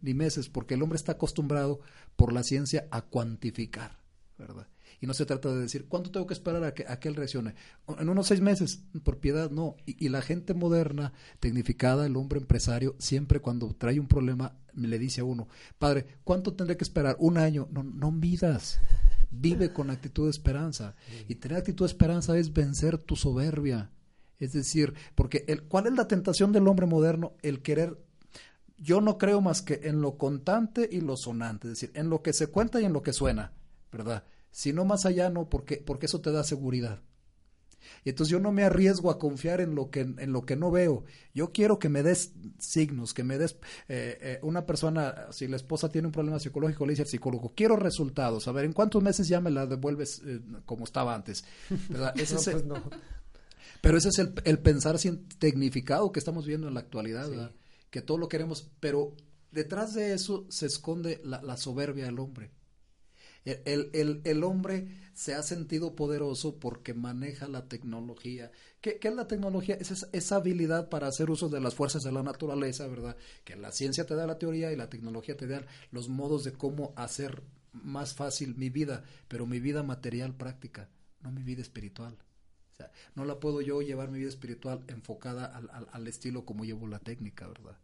[0.00, 1.80] ni meses, porque el hombre está acostumbrado
[2.16, 3.98] por la ciencia a cuantificar,
[4.38, 4.66] ¿verdad?
[5.02, 7.14] Y no se trata de decir, ¿cuánto tengo que esperar a que, a que él
[7.14, 7.54] reaccione?
[7.98, 9.76] En unos seis meses, por piedad, no.
[9.84, 14.98] Y, y, la gente moderna, tecnificada, el hombre empresario, siempre cuando trae un problema, le
[14.98, 15.48] dice a uno,
[15.78, 17.16] padre, ¿cuánto tendré que esperar?
[17.18, 17.68] Un año.
[17.70, 18.80] No, no midas
[19.30, 20.94] vive con actitud de esperanza.
[21.28, 23.90] Y tener actitud de esperanza es vencer tu soberbia.
[24.38, 27.34] Es decir, porque el, ¿cuál es la tentación del hombre moderno?
[27.42, 27.96] El querer
[28.78, 32.22] yo no creo más que en lo contante y lo sonante, es decir, en lo
[32.22, 33.52] que se cuenta y en lo que suena,
[33.90, 34.24] ¿verdad?
[34.50, 37.02] Si no más allá, no, porque, porque eso te da seguridad.
[38.04, 40.70] Y entonces yo no me arriesgo a confiar en lo que, en lo que no
[40.70, 41.04] veo.
[41.34, 43.56] Yo quiero que me des signos, que me des
[43.88, 47.52] eh, eh, una persona, si la esposa tiene un problema psicológico, le dice al psicólogo,
[47.54, 48.48] quiero resultados.
[48.48, 51.44] A ver, ¿en cuántos meses ya me la devuelves eh, como estaba antes?
[51.88, 52.18] ¿Verdad?
[52.18, 52.64] Ese pues
[53.80, 57.52] Pero ese es el, el pensar sin tecnificado que estamos viendo en la actualidad,
[57.90, 59.14] que todo lo queremos, pero
[59.52, 62.50] detrás de eso se esconde la, la soberbia del hombre.
[63.46, 68.50] El, el, el, hombre se ha sentido poderoso porque maneja la tecnología.
[68.80, 69.76] ¿Qué, qué es la tecnología?
[69.76, 73.16] Es esa, esa, habilidad para hacer uso de las fuerzas de la naturaleza, ¿verdad?
[73.44, 76.54] Que la ciencia te da la teoría y la tecnología te da los modos de
[76.54, 80.88] cómo hacer más fácil mi vida, pero mi vida material práctica,
[81.20, 82.18] no mi vida espiritual.
[82.72, 86.44] O sea, no la puedo yo llevar mi vida espiritual enfocada al, al, al estilo
[86.44, 87.78] como llevo la técnica, ¿verdad?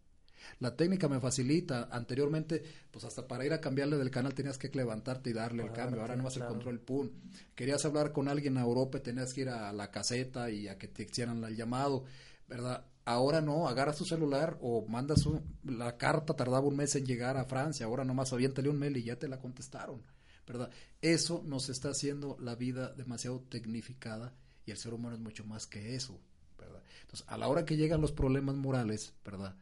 [0.61, 1.89] La técnica me facilita.
[1.91, 5.73] Anteriormente, pues hasta para ir a cambiarle del canal tenías que levantarte y darle el
[5.73, 6.01] cambio.
[6.01, 6.51] Ahora no más claro.
[6.51, 7.13] el control PUN.
[7.55, 10.89] Querías hablar con alguien a Europa, tenías que ir a la caseta y a que
[10.89, 12.05] te hicieran el llamado,
[12.49, 12.85] ¿verdad?
[13.05, 17.37] Ahora no, agarras tu celular o mandas un, la carta, tardaba un mes en llegar
[17.37, 20.03] a Francia, ahora nomás aviéntale un mail y ya te la contestaron,
[20.47, 20.71] ¿verdad?
[21.01, 24.33] Eso nos está haciendo la vida demasiado tecnificada
[24.67, 26.21] y el ser humano es mucho más que eso,
[26.57, 26.81] ¿verdad?
[27.01, 29.57] Entonces, a la hora que llegan los problemas morales, ¿verdad?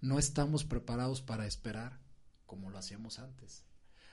[0.00, 1.98] No estamos preparados para esperar
[2.46, 3.64] como lo hacíamos antes.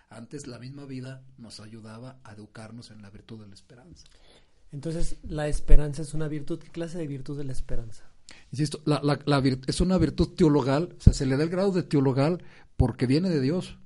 [0.10, 4.06] Antes la misma vida nos ayudaba a educarnos en la virtud de la esperanza.
[4.71, 6.60] Entonces, la esperanza es una virtud.
[6.60, 8.04] ¿Qué clase de virtud de la esperanza?
[8.52, 11.71] Insisto, la, la, la es una virtud teologal, o sea, se le da el grado
[11.71, 12.43] de teologal
[12.76, 13.78] porque viene de Dios.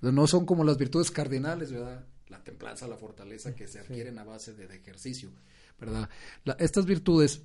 [0.00, 2.04] Pero no son como las virtudes cardinales, ¿verdad?
[2.28, 5.30] La templanza, la fortaleza que se adquieren a base de, de, ejercicio,
[5.80, 6.08] ¿verdad?
[6.58, 7.42] estas virtudes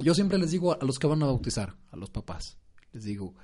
[0.00, 2.58] yo siempre les digo a los que van a bautizar, a los papás,
[2.92, 3.34] les digo,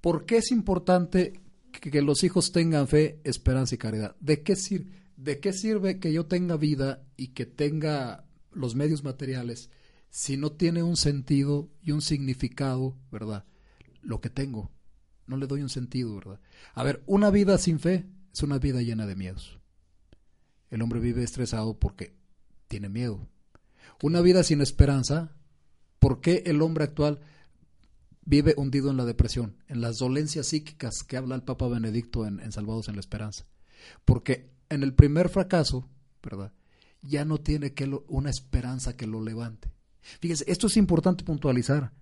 [0.00, 1.40] ¿por qué es importante
[1.72, 4.16] que, los hijos tengan fe, esperanza y caridad?
[4.20, 9.04] ¿De qué, sir ¿De qué sirve que yo tenga vida y que tenga los medios
[9.04, 9.70] materiales
[10.10, 13.46] si no tiene un sentido y un significado, ¿verdad?
[14.02, 14.70] Lo que tengo.
[15.26, 16.40] No le doy un sentido, ¿verdad?
[16.74, 19.58] A ver, una vida sin fe es una vida llena de miedos.
[20.68, 22.14] El hombre vive estresado porque
[22.68, 23.28] tiene miedo,
[24.02, 25.32] una vida sin esperanza,
[25.98, 27.20] ¿por qué el hombre actual
[28.24, 32.40] vive hundido en la depresión, en las dolencias psíquicas que habla el Papa Benedicto en,
[32.40, 33.46] en Salvados en la Esperanza?
[34.04, 35.88] Porque en el primer fracaso,
[36.22, 36.52] ¿verdad?
[37.02, 39.72] Ya no tiene que lo, una esperanza que lo levante.
[40.20, 41.92] Fíjense, esto es importante puntualizar.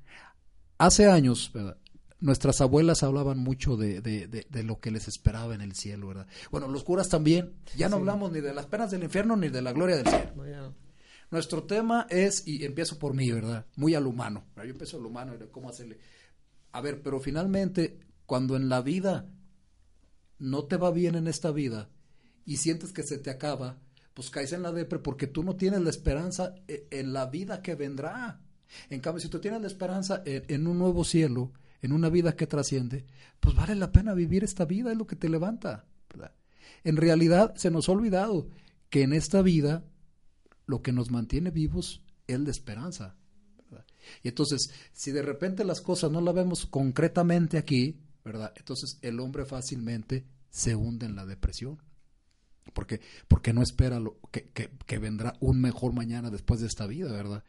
[0.78, 1.76] Hace años, ¿verdad?
[2.20, 6.08] nuestras abuelas hablaban mucho de, de, de, de, lo que les esperaba en el cielo,
[6.08, 6.26] ¿verdad?
[6.50, 7.54] Bueno, los curas también.
[7.76, 8.00] Ya no sí.
[8.00, 10.32] hablamos ni de las penas del infierno ni de la gloria del cielo.
[10.36, 10.74] No, ya no.
[11.30, 13.66] Nuestro tema es, y empiezo por mí, ¿verdad?
[13.76, 14.44] Muy al humano.
[14.56, 15.98] Yo empiezo al humano, ¿cómo hacerle?
[16.72, 19.30] A ver, pero finalmente, cuando en la vida
[20.38, 21.88] no te va bien en esta vida
[22.44, 23.78] y sientes que se te acaba,
[24.14, 27.62] pues caes en la depre porque tú no tienes la esperanza e, en la vida
[27.62, 28.40] que vendrá.
[28.88, 32.34] En cambio, si tú tienes la esperanza en, en un nuevo cielo, en una vida
[32.34, 33.06] que trasciende,
[33.38, 35.86] pues vale la pena vivir esta vida, es lo que te levanta.
[36.12, 36.32] ¿verdad?
[36.82, 38.48] En realidad se nos ha olvidado
[38.90, 39.84] que en esta vida
[40.70, 43.16] lo que nos mantiene vivos es la esperanza.
[44.22, 48.52] Y entonces, si de repente las cosas no las vemos concretamente aquí, ¿verdad?
[48.56, 51.78] Entonces el hombre fácilmente se hunde en la depresión.
[52.72, 57.10] Porque, porque no espera lo, que, que, vendrá un mejor mañana después de esta vida,
[57.10, 57.42] ¿verdad?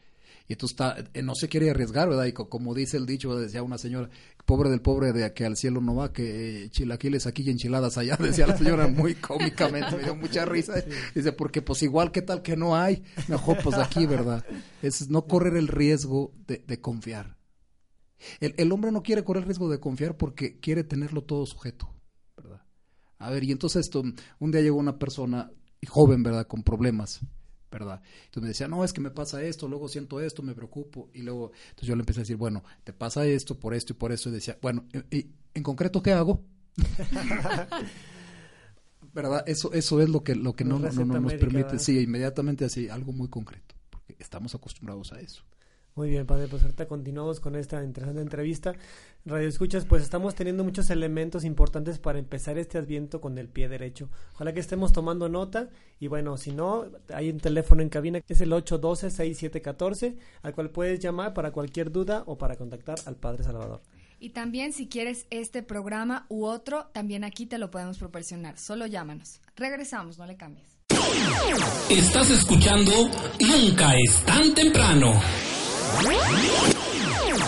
[0.52, 2.26] Y entonces está, eh, no se quiere arriesgar, ¿verdad?
[2.26, 4.10] Y como dice el dicho, decía una señora,
[4.46, 7.98] pobre del pobre de que al cielo no va, que eh, chilaquiles aquí y enchiladas
[7.98, 10.74] allá, decía la señora muy cómicamente, me dio mucha risa.
[11.16, 14.46] Dice, porque pues igual que tal que no hay, mejor pues aquí, ¿verdad?
[14.82, 17.38] Es no correr el riesgo de, de confiar.
[18.42, 21.96] El, el, hombre no quiere correr el riesgo de confiar porque quiere tenerlo todo sujeto,
[22.36, 22.62] ¿verdad?
[23.20, 24.04] A ver, y entonces esto,
[24.40, 25.50] un día llegó una persona
[25.88, 26.46] joven, ¿verdad?
[26.46, 27.22] Con problemas
[27.72, 28.02] ¿verdad?
[28.26, 31.22] Entonces me decía, no, es que me pasa esto, luego siento esto, me preocupo, y
[31.22, 34.12] luego, entonces yo le empecé a decir, bueno, te pasa esto, por esto y por
[34.12, 36.44] eso, y decía, bueno, ¿y, en concreto qué hago?
[39.14, 39.44] ¿Verdad?
[39.48, 42.90] Eso, eso es lo que, lo que no, no, no, nos permite, sí, inmediatamente así,
[42.90, 45.44] algo muy concreto, porque estamos acostumbrados a eso.
[45.94, 48.74] Muy bien, padre, pues ahorita continuamos con esta interesante entrevista.
[49.26, 53.68] Radio Escuchas, pues estamos teniendo muchos elementos importantes para empezar este adviento con el pie
[53.68, 54.10] derecho.
[54.34, 58.34] Ojalá que estemos tomando nota y bueno, si no, hay un teléfono en cabina que
[58.34, 63.44] es el 812-6714 al cual puedes llamar para cualquier duda o para contactar al Padre
[63.44, 63.82] Salvador.
[64.18, 68.58] Y también si quieres este programa u otro, también aquí te lo podemos proporcionar.
[68.58, 69.42] Solo llámanos.
[69.58, 70.78] Regresamos, no le cambies.
[71.90, 72.92] Estás escuchando
[73.40, 75.20] Nunca es tan temprano.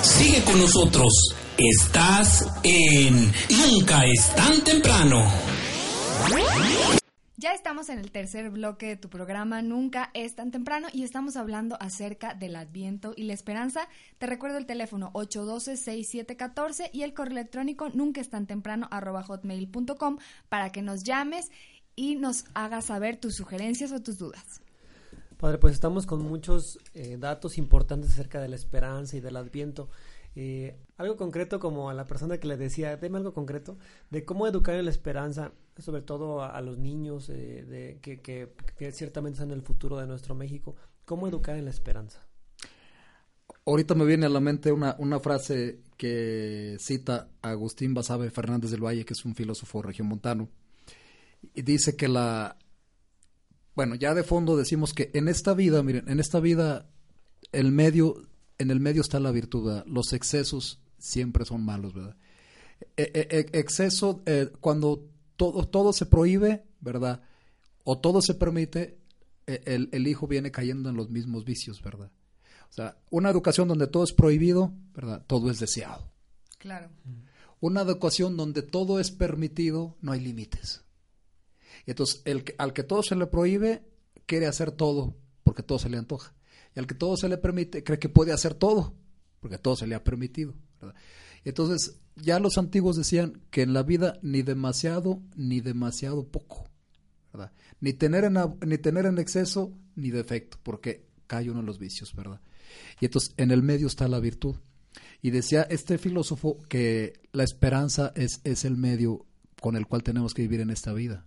[0.01, 1.35] Sigue con nosotros.
[1.57, 5.23] Estás en Nunca es tan temprano.
[7.37, 11.35] Ya estamos en el tercer bloque de tu programa Nunca es tan temprano y estamos
[11.35, 13.87] hablando acerca del Adviento y la esperanza.
[14.17, 20.17] Te recuerdo el teléfono 812-6714 y el correo electrónico nunca es tan temprano hotmail.com
[20.49, 21.49] para que nos llames
[21.95, 24.62] y nos hagas saber tus sugerencias o tus dudas.
[25.43, 29.89] Padre, pues estamos con muchos eh, datos importantes acerca de la esperanza y del adviento.
[30.37, 33.77] eh, algo concreto como a la persona que le decía, deme algo concreto
[34.09, 39.51] de cómo educar en la esperanza, sobre todo a, los niños eh, que, ciertamente son
[39.51, 42.25] el futuro de nuestro México, cómo educar en la esperanza.
[43.65, 48.85] Ahorita me viene a la mente una, una frase que cita Agustín Basabe Fernández del
[48.85, 50.47] Valle, que es un filósofo regiomontano,
[51.53, 52.55] y dice que la,
[53.75, 56.89] bueno, ya de fondo decimos que en esta vida, miren, en esta vida
[57.51, 62.17] el medio, en el medio está la virtud, los excesos siempre son malos, ¿verdad?
[62.97, 67.21] E, e, e, exceso, eh, cuando todo, todo se prohíbe, ¿verdad?
[67.83, 68.99] O todo se permite,
[69.45, 72.11] el, el, hijo viene cayendo en los mismos vicios, ¿verdad?
[72.69, 75.23] O sea, una educación donde todo es prohibido, ¿verdad?
[75.27, 76.11] Todo es deseado.
[76.57, 76.89] Claro.
[77.59, 80.82] Una educación donde todo es permitido, no hay límites.
[81.85, 83.83] Y entonces, el al que todo se le prohíbe,
[84.25, 86.33] quiere hacer todo, porque todo se le antoja.
[86.75, 88.93] Y al que todo se le permite, cree que puede hacer todo,
[89.39, 90.53] porque todo se le ha permitido.
[91.43, 96.69] Entonces, ya los antiguos decían que en la vida ni demasiado ni demasiado poco.
[97.33, 97.51] ¿verdad?
[97.79, 102.15] Ni, tener en, ni tener en exceso ni defecto, porque cae uno en los vicios,
[102.15, 102.41] ¿verdad?
[103.01, 104.55] Y entonces, en el medio está la virtud.
[105.21, 109.25] Y decía este filósofo que la esperanza es, es el medio
[109.61, 111.25] con el cual tenemos que vivir en esta vida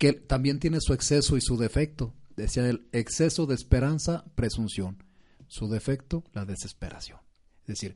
[0.00, 2.14] que también tiene su exceso y su defecto.
[2.34, 5.04] Decía el exceso de esperanza, presunción.
[5.46, 7.18] Su defecto, la desesperación.
[7.64, 7.94] Es decir,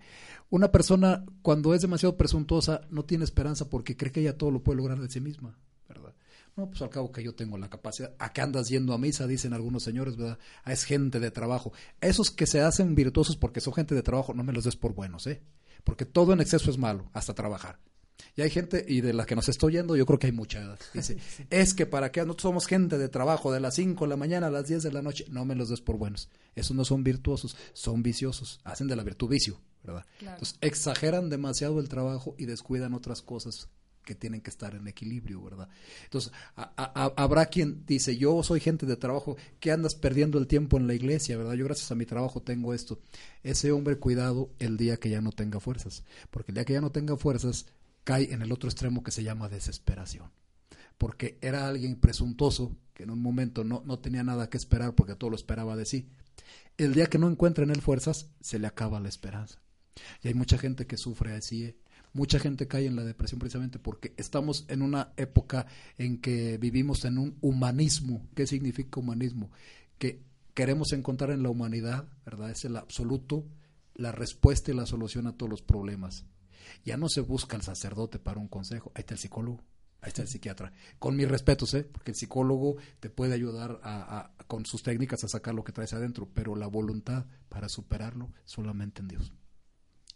[0.51, 4.63] una persona cuando es demasiado presuntuosa no tiene esperanza porque cree que ella todo lo
[4.63, 6.15] puede lograr de sí misma, ¿verdad?
[6.57, 8.13] No, pues al cabo que yo tengo la capacidad.
[8.19, 9.27] ¿A qué andas yendo a misa?
[9.27, 10.39] Dicen algunos señores, ¿verdad?
[10.63, 11.73] Ah, es gente de trabajo.
[12.03, 14.93] Esos que se hacen virtuosos porque son gente de trabajo, no me los des por
[14.93, 15.41] buenos, ¿eh?
[15.85, 17.81] Porque todo en exceso es malo, hasta trabajar.
[18.37, 20.61] Y hay gente, y de la que nos estoy yendo, yo creo que hay mucha
[20.61, 20.79] edad.
[20.95, 21.19] Dice,
[21.51, 24.49] es que para qué nosotros somos gente de trabajo de las 5 de la mañana
[24.49, 26.29] a las 10 de la noche, no me los des por buenos.
[26.55, 28.61] Esos no son virtuosos, son viciosos.
[28.65, 30.05] Hacen de la virtud vicio, ¿verdad?
[30.21, 33.69] Entonces, exageran demasiado el trabajo y descuidan otras cosas
[34.05, 35.69] que tienen que estar en equilibrio, ¿verdad?
[36.05, 40.87] Entonces, habrá quien dice, yo soy gente de trabajo, que andas perdiendo el tiempo en
[40.87, 41.55] la iglesia, ¿verdad?
[41.55, 43.01] Yo gracias a mi trabajo tengo esto.
[43.43, 46.81] Ese hombre, cuidado el día que ya no tenga fuerzas, porque el día que ya
[46.81, 47.67] no tenga fuerzas,
[48.05, 50.31] cae en el otro extremo que se llama desesperación.
[50.99, 55.17] Porque era alguien presuntuoso que en un momento no, no tenía nada que esperar porque
[55.17, 56.09] todo lo esperaba de sí.
[56.77, 59.61] El día que no encuentra en él fuerzas, se le acaba la esperanza.
[60.23, 61.65] Y hay mucha gente que sufre así.
[61.65, 61.77] ¿eh?
[62.13, 65.67] Mucha gente cae en la depresión precisamente porque estamos en una época
[65.99, 68.29] en que vivimos en un humanismo.
[68.35, 69.51] ¿Qué significa humanismo?
[69.99, 70.23] Que
[70.55, 72.51] queremos encontrar en la humanidad, ¿verdad?
[72.51, 73.45] Es el absoluto,
[73.95, 76.25] la respuesta y la solución a todos los problemas.
[76.85, 79.63] Ya no se busca el sacerdote para un consejo, ahí está el psicólogo,
[80.01, 80.73] ahí está el psiquiatra.
[80.99, 81.85] Con mis respetos, ¿eh?
[81.85, 85.95] porque el psicólogo te puede ayudar a, con sus técnicas a sacar lo que traes
[85.95, 89.33] adentro, pero la voluntad para superarlo solamente en Dios.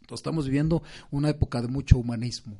[0.00, 2.58] Entonces estamos viviendo una época de mucho humanismo.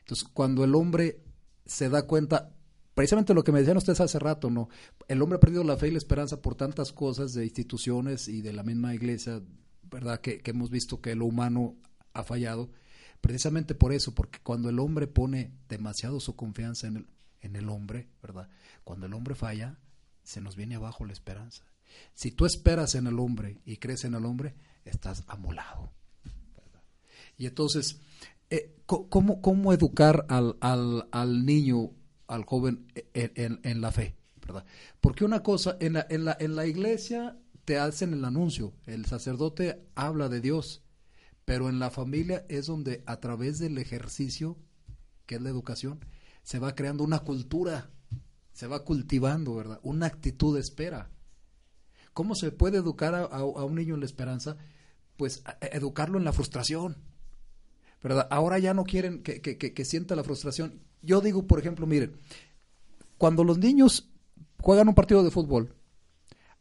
[0.00, 1.22] Entonces cuando el hombre
[1.64, 2.54] se da cuenta,
[2.94, 4.68] precisamente lo que me decían ustedes hace rato, ¿no?
[5.08, 8.42] El hombre ha perdido la fe y la esperanza por tantas cosas de instituciones y
[8.42, 9.42] de la misma iglesia,
[9.82, 10.20] ¿verdad?
[10.20, 11.76] Que, que hemos visto que lo humano
[12.12, 12.70] ha fallado
[13.20, 17.06] Precisamente por eso, porque cuando el hombre pone demasiado su confianza en el,
[17.40, 18.48] en el hombre, ¿verdad?
[18.84, 19.78] Cuando el hombre falla,
[20.22, 21.64] se nos viene abajo la esperanza.
[22.14, 25.92] Si tú esperas en el hombre y crees en el hombre, estás amolado.
[27.38, 28.00] Y entonces,
[28.50, 31.90] eh, ¿cómo, ¿cómo, educar al, al, al, niño,
[32.26, 34.16] al joven en, en, la fe?
[34.40, 34.64] ¿verdad?
[35.00, 39.04] Porque una cosa, en la, en, la, en la iglesia te hacen el anuncio, el
[39.06, 40.82] sacerdote habla de Dios,
[41.46, 44.58] pero en la familia es donde a través del ejercicio,
[45.26, 46.04] que es la educación,
[46.42, 47.88] se va creando una cultura,
[48.52, 49.78] se va cultivando, ¿verdad?
[49.84, 51.08] Una actitud de espera.
[52.12, 54.56] ¿Cómo se puede educar a, un niño en la esperanza?
[55.16, 56.96] Pues educarlo en la frustración,
[58.02, 58.26] ¿verdad?
[58.32, 60.82] Ahora ya no quieren que, que, que sienta la frustración.
[61.00, 62.18] Yo digo, por ejemplo, miren,
[63.18, 64.10] cuando los niños
[64.60, 65.75] juegan un partido de fútbol,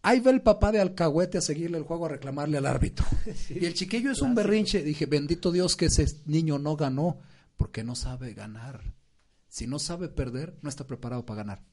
[0.05, 3.07] Ahí va el papá de Alcahuete a seguirle el juego a reclamarle al árbitro.
[3.49, 4.83] y el chiquillo es un berrinche.
[4.83, 7.21] Dije, bendito Dios que ese niño no ganó,
[7.57, 8.93] porque no sabe ganar.
[9.47, 11.63] Si no sabe perder, no está preparado para ganar.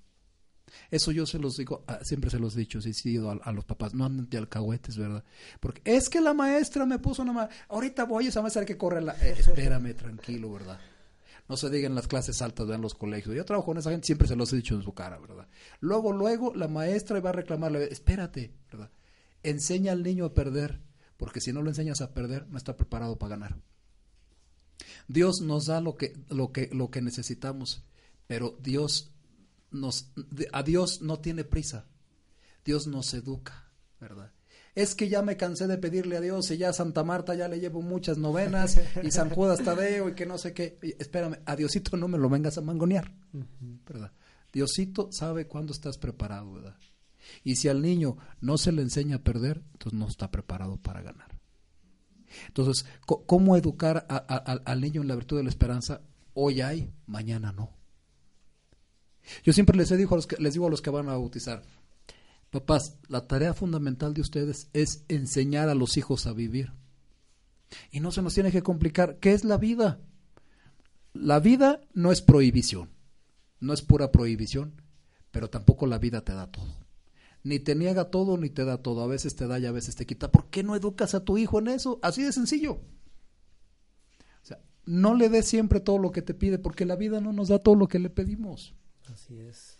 [0.91, 3.67] Eso yo se los digo, ah, siempre se los he dicho, he sido a, los
[3.67, 5.23] papás, no anden de alcahuetes, ¿verdad?
[5.61, 7.51] Porque es que la maestra me puso una...
[7.69, 9.13] Ahorita voy, esa maestra que corre la...
[9.23, 10.81] Eh, espérame, tranquilo, ¿verdad?
[11.49, 13.35] No se digan las clases altas de los colegios.
[13.35, 15.49] Yo trabajo con esa gente, siempre se los he dicho en su cara, ¿verdad?
[15.81, 18.91] Luego, luego, la maestra va a reclamarle, espérate, ¿verdad?
[19.43, 20.81] Enseña al niño a perder,
[21.17, 23.59] porque si no lo enseñas a perder, no está preparado para ganar.
[25.09, 27.85] Dios nos da lo que, lo que, lo que necesitamos,
[28.27, 29.13] pero Dios
[29.71, 30.13] nos,
[30.53, 31.87] a Dios no tiene prisa.
[32.65, 34.33] Dios nos educa, ¿verdad?
[34.75, 37.49] Es que ya me cansé de pedirle a Dios y ya a Santa Marta ya
[37.49, 40.79] le llevo muchas novenas y San Judas Tadeo y que no sé qué.
[40.99, 43.13] espérame, a Diosito no me lo vengas a mangonear,
[43.87, 44.13] ¿verdad?
[44.53, 46.77] Diosito sabe cuándo estás preparado, ¿verdad?
[47.45, 51.03] Y si al niño no se le enseña a perder, entonces no está preparado para
[51.03, 51.39] ganar.
[52.47, 56.01] Entonces, ¿cómo educar al niño en la virtud de la esperanza?
[56.35, 57.77] Hoy hay, mañana no.
[59.45, 61.63] Yo siempre les, a los que, les digo a los que van a bautizar,
[62.53, 66.73] papás, la tarea fundamental de ustedes es enseñar a los hijos a vivir.
[67.91, 69.19] Y no se nos tiene que complicar.
[69.19, 70.01] ¿Qué es la vida?
[71.15, 72.91] La vida no es prohibición,
[73.59, 74.83] no es pura prohibición,
[75.31, 76.77] pero tampoco la vida te da todo.
[77.43, 79.03] Ni te niega todo, ni te da todo.
[79.03, 80.31] A veces te da y a veces te quita.
[80.31, 81.99] ¿Por qué no educas a tu hijo en eso?
[82.03, 82.75] Así de sencillo.
[84.43, 87.33] O sea, no le des siempre todo lo que te pide, porque la vida no
[87.33, 88.75] nos da todo lo que le pedimos.
[89.11, 89.72] Así es.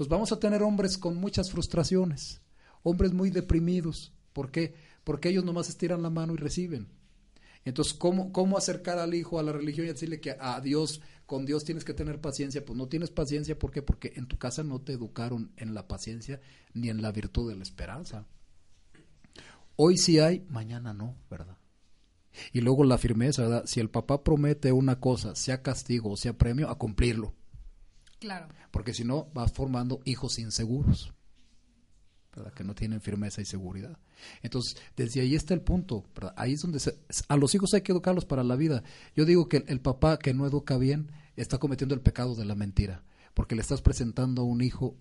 [0.00, 2.40] Entonces vamos a tener hombres con muchas frustraciones,
[2.82, 4.14] hombres muy deprimidos.
[4.32, 4.72] ¿Por qué?
[5.04, 6.88] Porque ellos nomás estiran la mano y reciben.
[7.66, 11.44] Entonces, ¿cómo, cómo acercar al hijo a la religión y decirle que a Dios, con
[11.44, 12.64] Dios tienes que tener paciencia?
[12.64, 13.82] Pues no tienes paciencia, ¿por qué?
[13.82, 16.40] Porque en tu casa no te educaron en la paciencia
[16.72, 18.26] ni en la virtud de la esperanza.
[19.76, 21.58] Hoy sí hay, mañana no, ¿verdad?
[22.54, 23.64] Y luego la firmeza, ¿verdad?
[23.66, 27.34] Si el papá promete una cosa, sea castigo o sea premio, a cumplirlo.
[28.20, 28.48] Claro.
[28.70, 31.12] Porque si no, vas formando hijos inseguros,
[32.36, 32.52] ¿verdad?
[32.52, 33.98] que no tienen firmeza y seguridad.
[34.42, 36.34] Entonces, desde ahí está el punto, ¿verdad?
[36.36, 36.80] Ahí es donde
[37.28, 38.82] a los hijos hay que educarlos para la vida.
[39.16, 42.54] Yo digo que el, papá que no educa bien está cometiendo el pecado de la
[42.54, 44.96] mentira, porque le estás presentando a un hijo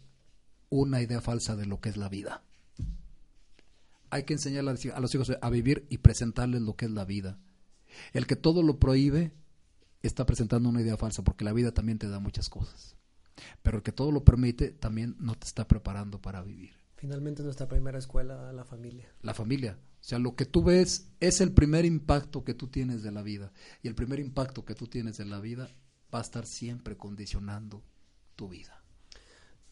[0.69, 2.43] una idea falsa de lo que es la vida.
[4.11, 7.37] Hay que enseñar a los hijos a vivir y presentarles lo que es la vida.
[8.13, 9.33] El que todo lo prohíbe
[10.01, 12.95] está presentando una idea falsa, porque la vida también te da muchas cosas.
[13.61, 16.73] Pero el que todo lo permite también no te está preparando para vivir.
[16.95, 19.07] Finalmente nuestra primera escuela, la familia.
[19.21, 19.77] La familia.
[20.01, 23.21] O sea, lo que tú ves es el primer impacto que tú tienes de la
[23.21, 23.51] vida.
[23.81, 25.69] Y el primer impacto que tú tienes de la vida
[26.13, 27.83] va a estar siempre condicionando
[28.35, 28.83] tu vida.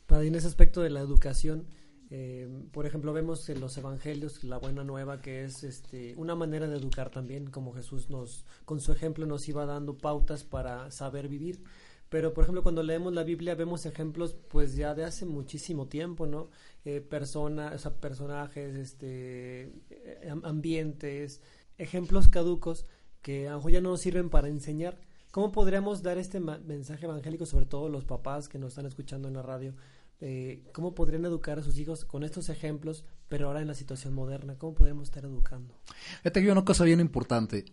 [0.05, 1.67] Para en ese aspecto de la educación,
[2.09, 6.67] eh, por ejemplo, vemos en los evangelios la buena nueva que es este, una manera
[6.67, 11.27] de educar también, como Jesús nos, con su ejemplo nos iba dando pautas para saber
[11.27, 11.63] vivir.
[12.09, 16.25] Pero, por ejemplo, cuando leemos la Biblia vemos ejemplos, pues ya de hace muchísimo tiempo,
[16.25, 16.49] ¿no?
[16.85, 21.41] Eh, personas, personajes, este, eh, ambientes,
[21.77, 22.85] ejemplos caducos
[23.21, 25.01] que a ya no nos sirven para enseñar.
[25.31, 29.33] ¿Cómo podríamos dar este mensaje evangélico, sobre todo los papás que nos están escuchando en
[29.33, 29.75] la radio?
[30.21, 34.13] Eh, ¿Cómo podrían educar a sus hijos con estos ejemplos, pero ahora en la situación
[34.13, 34.57] moderna?
[34.57, 35.75] ¿Cómo podemos estar educando?
[36.19, 37.65] Fíjate que una cosa bien importante.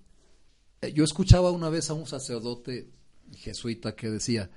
[0.92, 2.90] Yo escuchaba una vez a un sacerdote
[3.34, 4.50] jesuita que decía,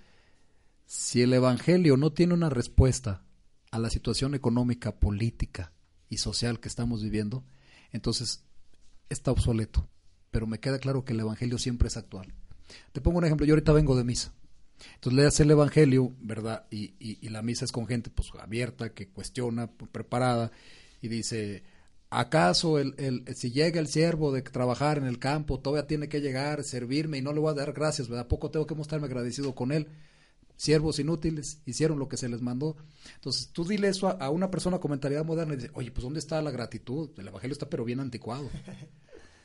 [0.86, 3.24] si el Evangelio no tiene una respuesta
[3.72, 5.74] a la situación económica, política
[6.10, 7.44] y social que estamos viviendo,
[7.92, 8.46] entonces
[9.10, 9.88] está obsoleto.
[10.32, 12.34] Pero me queda claro que el Evangelio siempre es actual.
[12.92, 14.34] Te pongo un ejemplo, yo ahorita vengo de misa.
[14.96, 16.68] Entonces leas el Evangelio, ¿verdad?
[16.70, 20.52] Y, y, la misa es con gente pues abierta, que cuestiona, preparada,
[21.02, 21.64] y dice,
[22.10, 26.22] ¿Acaso el, el, si llega el siervo de trabajar en el campo, todavía tiene que
[26.22, 28.28] llegar, servirme y no le voy a dar gracias, ¿verdad?
[28.28, 29.90] Poco tengo que mostrarme agradecido con él.
[30.56, 32.78] Siervos inútiles hicieron lo que se les mandó.
[33.16, 36.20] Entonces, tú dile eso a, una persona con mentalidad moderna y dice, oye, pues ¿dónde
[36.20, 37.10] está la gratitud?
[37.18, 38.50] El evangelio está pero bien anticuado.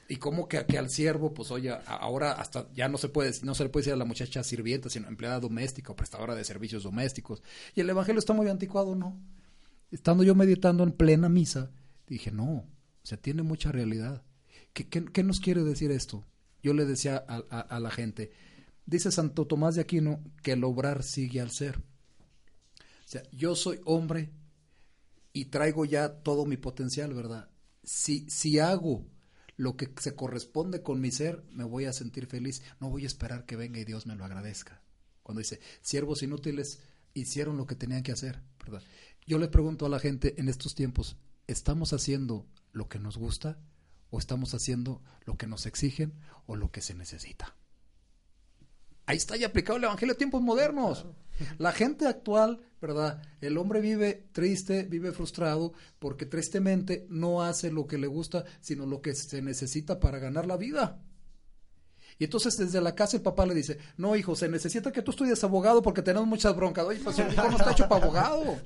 [0.09, 3.55] Y cómo que, que, al siervo, pues oye, ahora hasta ya no se puede, no
[3.55, 6.83] se le puede decir a la muchacha sirvienta, sino empleada doméstica o prestadora de servicios
[6.83, 7.43] domésticos.
[7.75, 9.17] Y el evangelio está muy anticuado, ¿no?
[9.91, 11.71] Estando yo meditando en plena misa,
[12.13, 12.69] Dije, no, o
[13.05, 14.23] sea, tiene mucha realidad.
[14.75, 16.27] ¿Qué, qué, nos quiere decir esto?
[16.63, 18.31] Yo le decía a, a, la gente,
[18.85, 21.79] dice Santo Tomás de Aquino que el obrar sigue al ser.
[21.79, 24.31] O sea, yo soy hombre
[25.33, 27.49] y traigo ya todo mi potencial, ¿verdad?
[27.83, 29.07] Si, si hago
[29.57, 32.63] lo que se corresponde con mi ser, me voy a sentir feliz.
[32.79, 34.83] No voy a esperar que venga y Dios me lo agradezca.
[35.23, 36.81] Cuando dice, siervos inútiles
[37.15, 38.83] hicieron lo que tenían que hacer, ¿verdad?
[39.27, 41.17] Yo le pregunto a la gente en estos tiempos,
[41.47, 43.59] ¿estamos haciendo lo que nos gusta
[44.11, 46.15] o estamos haciendo lo que nos exigen
[46.47, 47.57] o lo que se necesita?
[49.07, 51.07] Ahí está ya aplicado el Evangelio a tiempos modernos.
[51.59, 53.23] La gente actual, ¿verdad?
[53.41, 58.87] El hombre vive triste, vive frustrado, porque tristemente no hace lo que le gusta, sino
[58.87, 61.03] lo que se necesita para ganar la vida.
[62.19, 65.11] Y entonces desde la casa el papá le dice, no hijo, se necesita que tú
[65.11, 66.85] estudies abogado porque tenemos muchas broncas.
[66.85, 68.61] Oye, pues hijo no está hecho para abogado.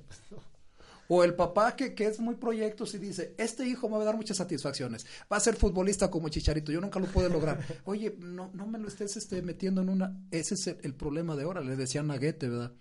[1.08, 4.06] O el papá que, que es muy proyectos y dice, este hijo me va a
[4.06, 7.60] dar muchas satisfacciones, va a ser futbolista como Chicharito, yo nunca lo puedo lograr.
[7.84, 10.20] Oye, no, no me lo estés este, metiendo en una...
[10.30, 12.72] Ese es el, problema de ahora, le decían a Goethe, ¿verdad?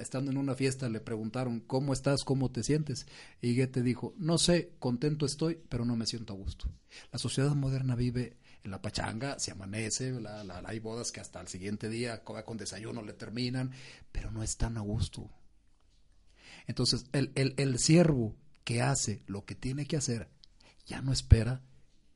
[0.00, 2.22] estando en una fiesta, le preguntaron, ¿cómo estás?
[2.22, 3.06] ¿Cómo te sientes?
[3.40, 6.70] Y Goethe dijo, no sé, contento estoy, pero no me siento a gusto.
[7.10, 11.48] La sociedad moderna vive en la pachanga, se amanece, la, hay bodas que hasta el
[11.48, 13.72] siguiente día con desayuno le terminan,
[14.12, 15.28] pero no están a gusto.
[16.66, 20.28] Entonces, el, el, el siervo que hace lo que tiene que hacer,
[20.86, 21.62] ya no espera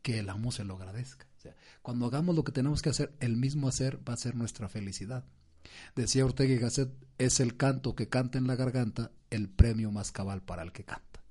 [0.03, 1.27] que el amo se lo agradezca.
[1.37, 4.37] O sea, cuando hagamos lo que tenemos que hacer, el mismo hacer va a ser
[4.37, 5.25] nuestra felicidad.
[5.95, 10.13] Decía Ortega y Gasset, es el canto que canta en la garganta el premio más
[10.13, 11.25] cabal para el que canta.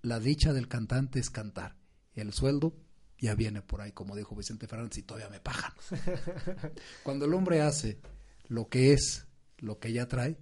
[0.00, 1.76] La dicha del cantante es cantar.
[2.14, 2.74] El sueldo
[3.18, 5.72] ya viene por ahí, como dijo Vicente Fernández, y todavía me pagan.
[7.04, 8.00] Cuando el hombre hace
[8.48, 9.26] lo que es,
[9.58, 10.36] lo que ya trae,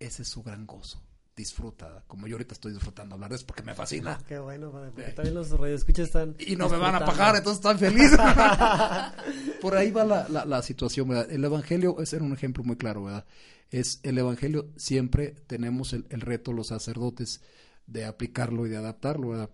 [0.00, 1.00] ese es su gran gozo.
[1.38, 4.18] Disfruta, como yo ahorita estoy disfrutando hablar de eso porque me fascina.
[4.26, 5.12] Qué bueno, porque eh.
[5.12, 6.34] también los radioescuchas están.
[6.40, 8.18] Y no me van a pagar, entonces están felices.
[9.60, 11.30] por ahí va la, la, situación, ¿verdad?
[11.30, 13.24] El Evangelio es un ejemplo muy claro, ¿verdad?
[13.70, 17.40] Es el Evangelio, siempre tenemos el, reto, los sacerdotes,
[17.86, 19.50] de aplicarlo y de adaptarlo, ¿verdad?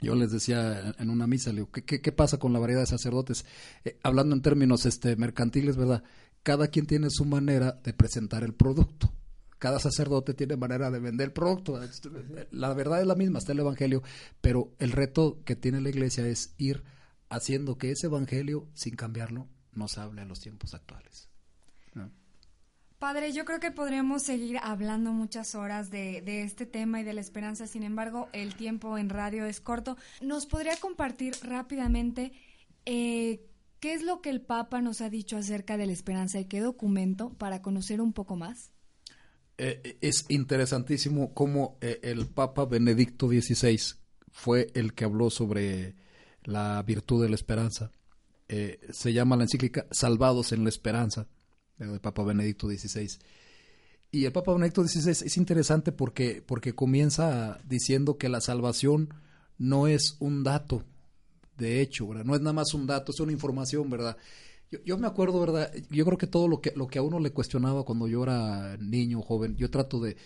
[0.00, 1.52] Yo les decía en una misa,
[1.84, 3.44] ¿qué, qué, pasa con la variedad de sacerdotes?
[3.84, 6.04] Eh, hablando en términos este, mercantiles, ¿verdad?
[6.42, 9.12] Cada quien tiene su manera de presentar el producto.
[9.62, 11.78] Cada sacerdote tiene manera de vender producto.
[12.50, 14.02] La verdad es la misma, está el Evangelio,
[14.40, 16.82] pero el reto que tiene la iglesia es ir
[17.28, 21.28] haciendo que ese Evangelio, sin cambiarlo, nos hable a los tiempos actuales.
[22.98, 27.20] Padre, yo creo que podríamos seguir hablando muchas horas de, este tema y de la
[27.20, 29.96] esperanza, sin embargo, el tiempo en radio es corto.
[30.20, 32.32] ¿Nos podría compartir rápidamente
[32.84, 33.46] eh,
[33.78, 36.58] qué es lo que el Papa nos ha dicho acerca de la esperanza y qué
[36.58, 38.71] documento para conocer un poco más?
[39.58, 43.78] Eh, es interesantísimo cómo eh, el Papa Benedicto XVI
[44.30, 45.94] fue el que habló sobre
[46.44, 47.90] la virtud de la esperanza.
[48.48, 51.26] se llama la encíclica Salvados en la Esperanza
[51.78, 53.08] del Papa Benedicto XVI.
[54.10, 59.08] Y el Papa Benedicto XVI es interesante porque, porque comienza diciendo que la salvación
[59.58, 60.84] no es un dato,
[61.56, 62.12] de hecho.
[62.24, 64.16] No es nada más un dato, es una información, ¿verdad?
[64.72, 65.70] Yo, yo, me acuerdo, ¿verdad?
[65.90, 68.76] Yo creo que todo lo que, lo que a uno le cuestionaba cuando yo era
[68.78, 70.16] niño, joven, yo trato de,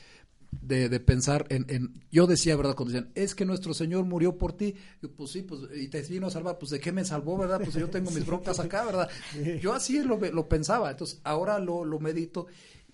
[0.63, 2.77] de, pensar en, en, yo decía, ¿verdad?
[2.77, 6.01] Cuando decían, es que nuestro Señor murió por ti, yo, pues sí, pues, y te
[6.03, 7.61] vino a salvar, pues de qué me salvó, ¿verdad?
[7.63, 9.11] Pues yo tengo mis broncas acá, ¿verdad?
[9.61, 12.47] Yo así lo, lo pensaba, entonces ahora lo, lo medito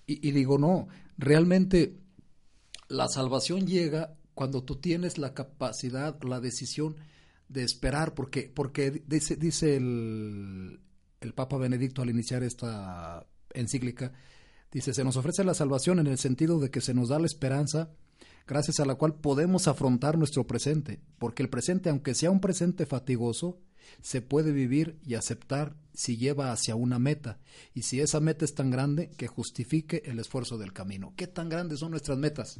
[0.05, 0.87] y, y, digo, no,
[1.17, 1.99] realmente
[2.89, 6.95] la salvación llega cuando tú tienes la capacidad, la decisión
[7.47, 10.79] de esperar, porque, porque dice, dice el,
[11.27, 14.11] el Papa Benedicto al iniciar esta encíclica,
[14.73, 17.27] Dice, se nos ofrece la salvación en el sentido de que se nos da la
[17.27, 17.91] esperanza
[18.47, 22.87] gracias a la cual podemos afrontar nuestro presente, porque el presente, aunque sea un presente
[22.87, 23.59] fatigoso,
[24.01, 27.39] se puede vivir y aceptar si lleva hacia una meta,
[27.75, 31.13] y si esa meta es tan grande que justifique el esfuerzo del camino.
[31.15, 32.59] ¿Qué tan grandes son nuestras metas?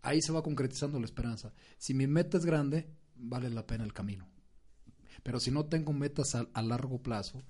[0.00, 1.52] Ahí se va concretizando la esperanza.
[1.76, 4.26] Si mi meta es grande, vale la pena el camino.
[5.22, 7.42] Pero si no tengo metas a, largo plazo,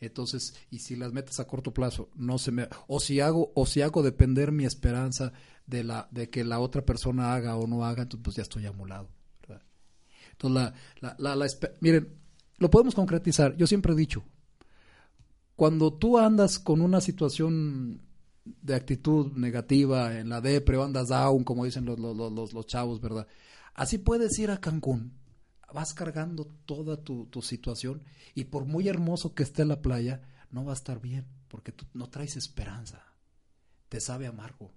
[0.00, 3.64] entonces, y si las metas a corto plazo no se me o si hago o
[3.66, 5.32] si hago depender mi esperanza
[5.66, 8.66] de la de que la otra persona haga o no haga, entonces pues ya estoy
[8.66, 9.08] amulado,
[10.32, 11.46] Entonces, la, la, la,
[11.80, 12.08] miren,
[12.58, 13.56] lo podemos concretizar.
[13.56, 14.22] Yo siempre he dicho,
[15.56, 18.02] cuando tú andas con una situación
[18.44, 22.66] de actitud negativa en la depre o andas down, como dicen los, los, los, los
[22.66, 23.26] chavos, ¿verdad?
[23.74, 25.12] Así puedes ir a Cancún
[25.76, 28.02] vas cargando toda tu, situación
[28.34, 31.84] y por muy hermoso que esté la playa, no va a estar bien, porque tú
[31.92, 33.04] no traes esperanza,
[33.90, 34.72] te sabe amargo.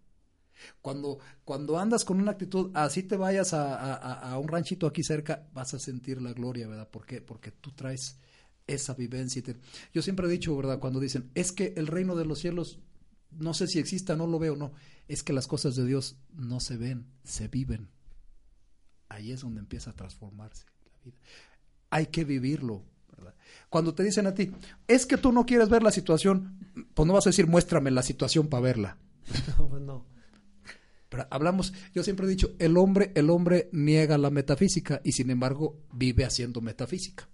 [0.81, 5.73] Cuando, cuando andas con una actitud, así te vayas a, un ranchito aquí cerca, vas
[5.73, 6.89] a sentir la gloria, ¿verdad?
[6.89, 7.21] ¿Por qué?
[7.21, 8.19] Porque tú traes
[8.67, 9.41] esa vivencia.
[9.93, 10.79] Yo siempre he dicho, ¿verdad?
[10.79, 12.81] Cuando dicen, es que el reino de los cielos,
[13.31, 14.73] no sé si exista, no lo veo, no.
[15.07, 17.89] Es que las cosas de Dios no se ven, se viven.
[19.07, 20.65] Ahí es donde empieza a transformarse.
[21.89, 22.83] Hay que vivirlo.
[23.69, 24.51] Cuando te dicen a ti,
[24.87, 26.57] es que tú no quieres ver la situación,
[26.93, 28.97] pues no vas a decir, muéstrame la situación para verla.
[29.69, 30.05] Pues no,
[31.09, 35.29] Pero hablamos, yo siempre he dicho, el hombre, el hombre niega la metafísica y sin
[35.29, 37.29] embargo vive haciendo metafísica.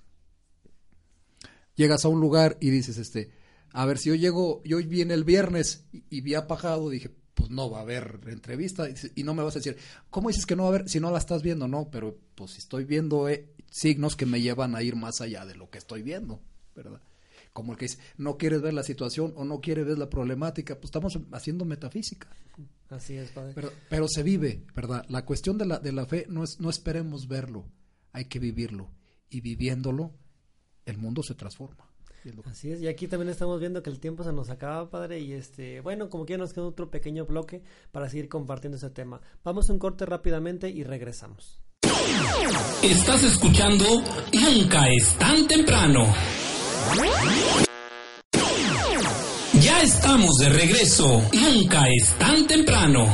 [1.75, 3.31] Llegas a un lugar y dices, este,
[3.71, 7.49] a ver, si yo llego, yo viene el viernes y, y vi apagado, dije, pues
[7.49, 9.77] no va a haber entrevista y no me vas a decir,
[10.09, 11.67] ¿cómo dices que no va a haber si no la estás viendo?
[11.67, 15.53] No, pero pues estoy viendo eh, signos que me llevan a ir más allá de
[15.53, 16.39] lo que estoy viendo,
[16.75, 17.01] ¿verdad?
[17.51, 20.75] Como el que dice, no quieres ver la situación o no quieres ver la problemática,
[20.75, 22.29] pues estamos haciendo metafísica.
[22.89, 23.51] Así es, padre.
[23.53, 25.05] Pero, pero se vive, ¿verdad?
[25.09, 27.65] La cuestión de la, de la fe no es, no esperemos verlo,
[28.13, 28.91] hay que vivirlo.
[29.29, 30.13] Y viviéndolo,
[30.85, 31.89] el mundo se transforma.
[32.45, 35.33] Así es, y aquí también estamos viendo que el tiempo se nos acaba, padre, y
[35.33, 37.61] este, bueno, como que nos queda otro pequeño bloque
[37.91, 39.21] para seguir compartiendo ese tema.
[39.43, 41.64] Vamos a un corte rápidamente y regresamos.
[42.81, 43.85] Estás escuchando
[44.33, 46.05] Nunca es tan temprano.
[49.61, 51.21] Ya estamos de regreso.
[51.33, 53.07] Nunca es tan temprano.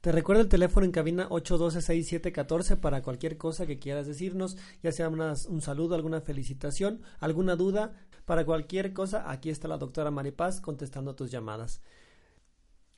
[0.00, 5.08] Te recuerdo el teléfono en cabina 812-6714 para cualquier cosa que quieras decirnos, ya sea
[5.08, 7.92] un saludo, alguna felicitación, alguna duda,
[8.24, 11.82] para cualquier cosa, aquí está la doctora Maripaz contestando tus llamadas.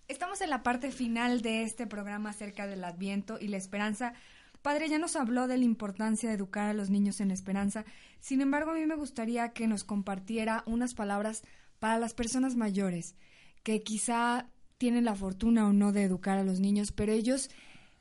[0.06, 4.12] Estamos en la parte final de este programa acerca del Adviento y la esperanza.
[4.60, 7.86] Padre, ya nos habló de la importancia de educar a los niños en la esperanza.
[8.20, 11.42] Sin embargo, a mí me gustaría que nos compartiera unas palabras
[11.78, 13.14] para las personas mayores,
[13.62, 17.48] que quizá tienen la fortuna o no de educar a los niños, pero ellos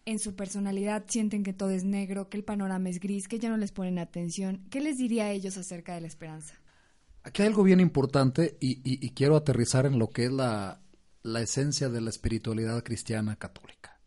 [0.06, 3.50] en su personalidad sienten que todo es negro, que el panorama es gris, que ya
[3.50, 4.66] no les ponen atención.
[4.70, 6.56] ¿Qué les diría a ellos acerca de la esperanza?
[7.24, 10.83] Aquí hay algo bien importante y, quiero aterrizar en lo que es la,
[11.24, 14.00] la esencia de la espiritualidad cristiana católica.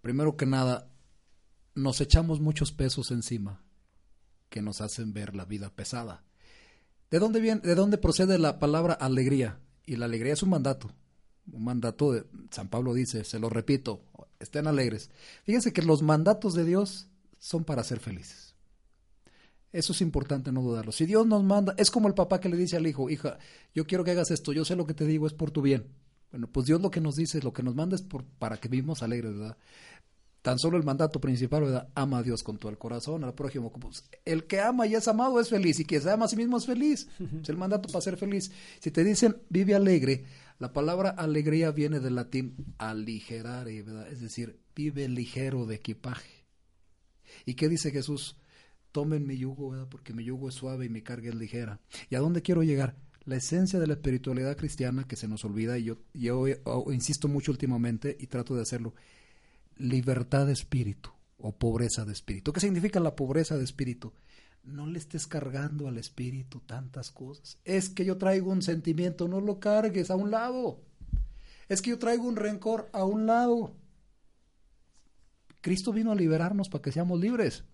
[0.00, 0.88] Primero que nada,
[1.74, 3.62] nos echamos muchos pesos encima
[4.48, 6.24] que nos hacen ver la vida pesada.
[7.10, 9.60] ¿De dónde viene, de dónde procede la palabra alegría?
[9.84, 10.94] Y la alegría es un mandato
[11.52, 14.02] un mandato de San Pablo dice, se lo repito,
[14.38, 15.10] estén alegres.
[15.44, 17.08] Fíjense que los mandatos de Dios
[17.38, 18.54] son para ser felices.
[19.72, 20.92] Eso es importante no dudarlo.
[20.92, 23.38] Si Dios nos manda, es como el papá que le dice al hijo, hija,
[23.74, 25.86] yo quiero que hagas esto, yo sé lo que te digo, es por tu bien.
[26.30, 28.68] Bueno, pues Dios lo que nos dice, lo que nos manda es por, para que
[28.68, 29.56] vivamos alegres, ¿verdad?
[30.42, 31.88] Tan solo el mandato principal, ¿verdad?
[31.94, 33.72] Ama a Dios con todo el corazón, al prójimo.
[33.72, 36.36] Pues, el que ama y es amado es feliz, y quien se ama a sí
[36.36, 37.08] mismo es feliz.
[37.42, 38.50] Es el mandato para ser feliz.
[38.80, 40.24] Si te dicen, vive alegre,
[40.58, 44.08] la palabra alegría viene del latín aligerare, ¿verdad?
[44.10, 46.46] Es decir, vive ligero de equipaje.
[47.44, 48.36] ¿Y qué dice Jesús?
[48.92, 49.88] Tomen mi yugo, ¿verdad?
[49.88, 51.80] Porque mi yugo es suave y mi carga es ligera.
[52.10, 52.96] ¿Y a dónde quiero llegar?
[53.28, 56.46] La esencia de la espiritualidad cristiana que se nos olvida, y yo, yo
[56.92, 58.94] insisto mucho últimamente y trato de hacerlo,
[59.76, 62.54] libertad de espíritu o pobreza de espíritu.
[62.54, 64.14] ¿Qué significa la pobreza de espíritu?
[64.64, 67.58] no le estés cargando al espíritu tantas cosas.
[67.64, 70.80] Es que yo traigo un sentimiento, no lo cargues a un lado.
[71.68, 73.74] Es que yo traigo un rencor a un lado.
[75.60, 77.64] Cristo vino a liberarnos para que seamos libres.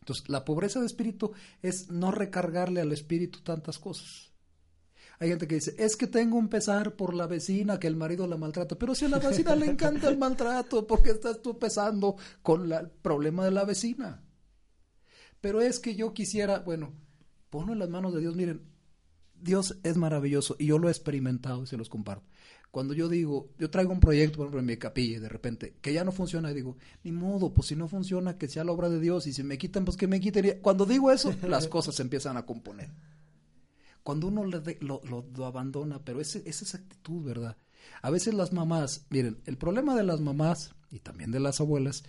[0.00, 4.33] Entonces, la pobreza de espíritu es no recargarle al espíritu tantas cosas.
[5.18, 8.26] Hay gente que dice, es que tengo un pesar por la vecina que el marido
[8.26, 11.58] la maltrata, pero si a la vecina le encanta el maltrato, ¿por qué estás tú
[11.58, 14.22] pesando con el problema de la vecina?
[15.40, 16.92] Pero es que yo quisiera, bueno,
[17.50, 18.34] ponlo en las manos de Dios.
[18.34, 18.62] Miren,
[19.40, 22.26] Dios es maravilloso y yo lo he experimentado y se los comparto.
[22.70, 25.76] Cuando yo digo, yo traigo un proyecto, por ejemplo, en mi capilla y de repente,
[25.80, 28.72] que ya no funciona, y digo, ni modo, pues si no funciona, que sea la
[28.72, 30.58] obra de Dios y si me quitan, pues que me quiten.
[30.60, 32.90] Cuando digo eso, las cosas se empiezan a componer.
[34.04, 37.56] Cuando uno lo, lo, abandona, pero ese, esa es actitud, ¿verdad?
[38.02, 42.04] A veces las mamás, miren, el problema de las mamás y también de las abuelas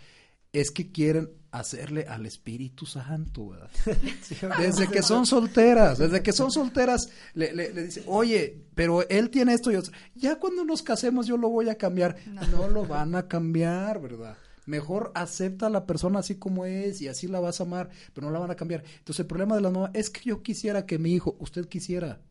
[0.52, 3.70] es que quieren hacerle al Espíritu Santo, ¿verdad?
[4.60, 9.54] Desde que son solteras, desde que son solteras, le, le, dicen, oye, pero él tiene
[9.54, 9.94] esto y otro.
[10.16, 12.18] Ya cuando nos casemos yo lo voy a cambiar.
[12.28, 12.68] No.
[12.68, 14.38] lo van a cambiar, ¿verdad?
[14.66, 18.28] Mejor acepta a la persona así como es y así la vas a amar, pero
[18.28, 18.84] no la van a cambiar.
[18.98, 22.22] Entonces el problema de la mamá es que yo quisiera que mi hijo, usted quisiera,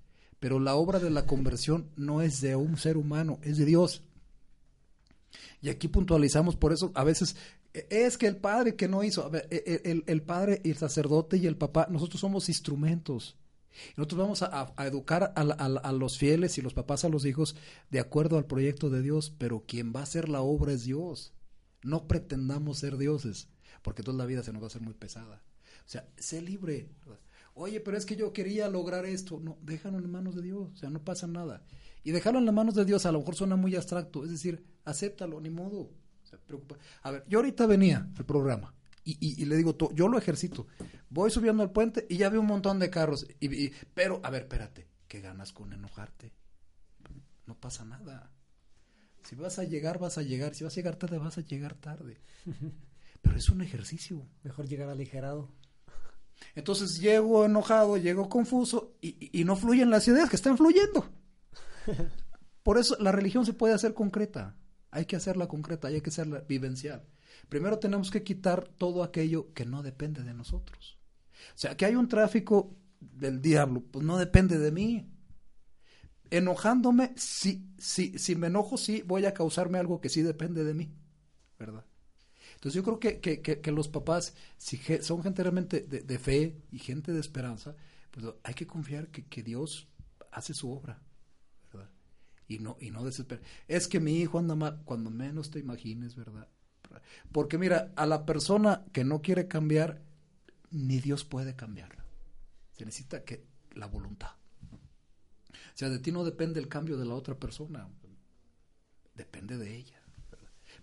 [0.40, 4.02] pero la obra de la conversión no es de un ser humano, es de Dios.
[5.60, 7.36] Y aquí puntualizamos, por eso a veces
[7.74, 11.46] es que el padre que no hizo, e, e, el, padre y el sacerdote y
[11.46, 13.36] el papá, nosotros somos instrumentos.
[13.96, 17.56] Nosotros vamos a, educar a, los fieles y los papás a los hijos
[17.90, 21.33] de acuerdo al proyecto de Dios, pero quien va a hacer la obra es Dios.
[21.84, 23.48] No pretendamos ser dioses,
[23.82, 25.44] porque toda la vida se nos va a hacer muy pesada.
[25.86, 26.88] O sea, sé libre.
[27.54, 29.38] Oye, pero es que yo quería lograr esto.
[29.38, 31.62] No, déjalo en manos de Dios, o sea, no pasa nada.
[32.02, 34.64] Y dejarlo en las manos de Dios a lo mejor suena muy abstracto, es decir,
[34.84, 35.90] acéptalo, ni modo
[36.38, 36.76] preocupa.
[37.02, 38.74] A ver, yo ahorita venía al programa
[39.04, 40.66] y, le digo, yo lo ejercito.
[41.10, 43.26] Voy subiendo al puente y ya veo un montón de carros.
[43.38, 46.32] Y, pero, a ver, espérate, ¿qué ganas con enojarte?
[47.46, 48.30] No pasa nada.
[49.24, 50.54] Si vas a llegar, vas a llegar.
[50.54, 52.20] Si vas a llegar tarde, vas a llegar tarde.
[53.22, 54.26] Pero es un ejercicio.
[54.42, 55.50] Mejor llegar aligerado.
[56.54, 61.10] Entonces llego enojado, llego confuso y, y no fluyen las ideas que están fluyendo.
[62.62, 64.56] Por eso la religión se puede hacer concreta.
[64.90, 67.04] Hay que hacerla concreta, hay que hacerla vivencial.
[67.48, 70.98] Primero tenemos que quitar todo aquello que no depende de nosotros.
[71.54, 75.13] O sea, que hay un tráfico del diablo, pues no depende de mí.
[76.36, 80.74] Enojándome, sí, sí, si me enojo, sí, voy a causarme algo que sí depende de
[80.74, 80.92] mí,
[81.60, 81.84] ¿verdad?
[82.54, 86.80] Entonces yo creo que, que, que, los papás, si son gente realmente de, fe y
[86.80, 87.76] gente de esperanza,
[88.10, 89.86] pues hay que confiar que, que Dios
[90.32, 91.00] hace su obra,
[91.72, 91.90] ¿verdad?
[92.48, 93.44] Y no, y no desesperar.
[93.68, 96.48] Es que mi hijo anda mal, cuando menos te imagines, ¿verdad?
[97.30, 100.02] Porque mira, a la persona que no quiere cambiar,
[100.72, 102.04] ni Dios puede cambiarla.
[102.72, 104.30] Se necesita que la voluntad.
[105.74, 107.88] Sea, de ti no depende el cambio de la otra persona,
[109.14, 110.00] depende de ella.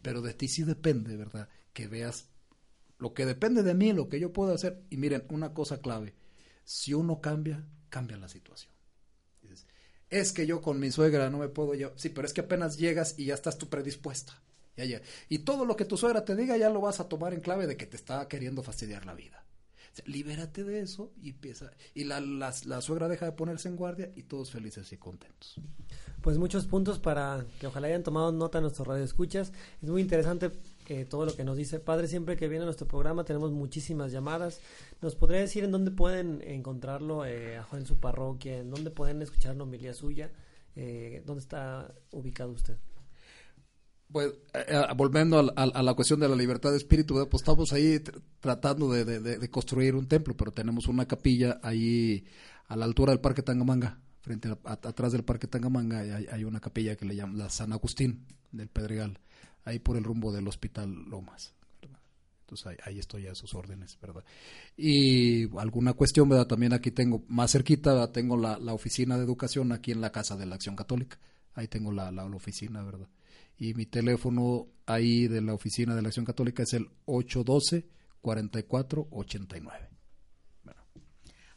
[0.01, 1.49] Pero de ti sí depende, ¿verdad?
[1.73, 2.29] Que veas
[2.97, 4.83] lo que depende de mí, lo que yo puedo hacer.
[4.89, 6.13] Y miren, una cosa clave,
[6.63, 8.73] si uno cambia, cambia la situación.
[10.09, 11.93] es que yo con mi suegra no me puedo yo.
[11.95, 14.41] Sí, pero es que apenas llegas y ya estás tú predispuesta.
[15.29, 17.67] Y todo lo que tu suegra te diga ya lo vas a tomar en clave
[17.67, 19.40] de que te está queriendo fastidiar la vida.
[20.05, 21.71] Libérate de eso y empieza.
[21.93, 25.55] Y la, la, suegra deja de ponerse en guardia y todos felices y contentos.
[26.21, 29.51] Pues muchos puntos para que ojalá hayan tomado nota en nuestro radio escuchas.
[29.81, 30.51] Es muy interesante
[30.87, 31.79] eh, todo lo que nos dice.
[31.79, 34.61] Padre, siempre que viene a nuestro programa tenemos muchísimas llamadas.
[35.01, 38.59] ¿Nos podría decir en dónde pueden encontrarlo eh, en su parroquia?
[38.59, 40.31] ¿En dónde pueden escuchar la homilía suya?
[40.75, 42.77] Eh, ¿Dónde está ubicado usted?
[44.12, 48.01] Pues eh, eh, volviendo a, la cuestión de la libertad de espíritu, pues estamos ahí
[48.39, 52.26] tratando de, construir un templo, pero tenemos una capilla ahí
[52.68, 56.59] a la altura del Parque Tangamanga, frente a, atrás del Parque Tangamanga hay, hay, una
[56.59, 59.20] capilla que le llaman la San Agustín del Pedregal,
[59.64, 61.53] ahí por el rumbo del Hospital Lomas.
[62.41, 64.26] Entonces ahí, estoy a sus órdenes, ¿verdad?
[64.76, 66.47] Y alguna cuestión, ¿verdad?
[66.47, 70.45] También aquí tengo, más cerquita, tengo la, oficina de educación aquí en la Casa de
[70.45, 71.18] la Acción Católica.
[71.53, 73.07] Ahí tengo la oficina, ¿verdad?
[73.62, 79.88] Y mi teléfono ahí de la oficina de la Acción Católica es el 812-4489.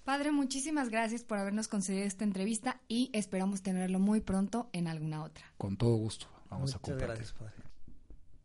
[0.04, 5.24] Padre, muchísimas gracias por habernos concedido esta entrevista y esperamos tenerlo muy pronto en alguna
[5.24, 5.46] otra.
[5.56, 6.26] Con todo gusto.
[6.50, 7.06] Vamos a compartir.
[7.06, 7.54] Gracias, padre.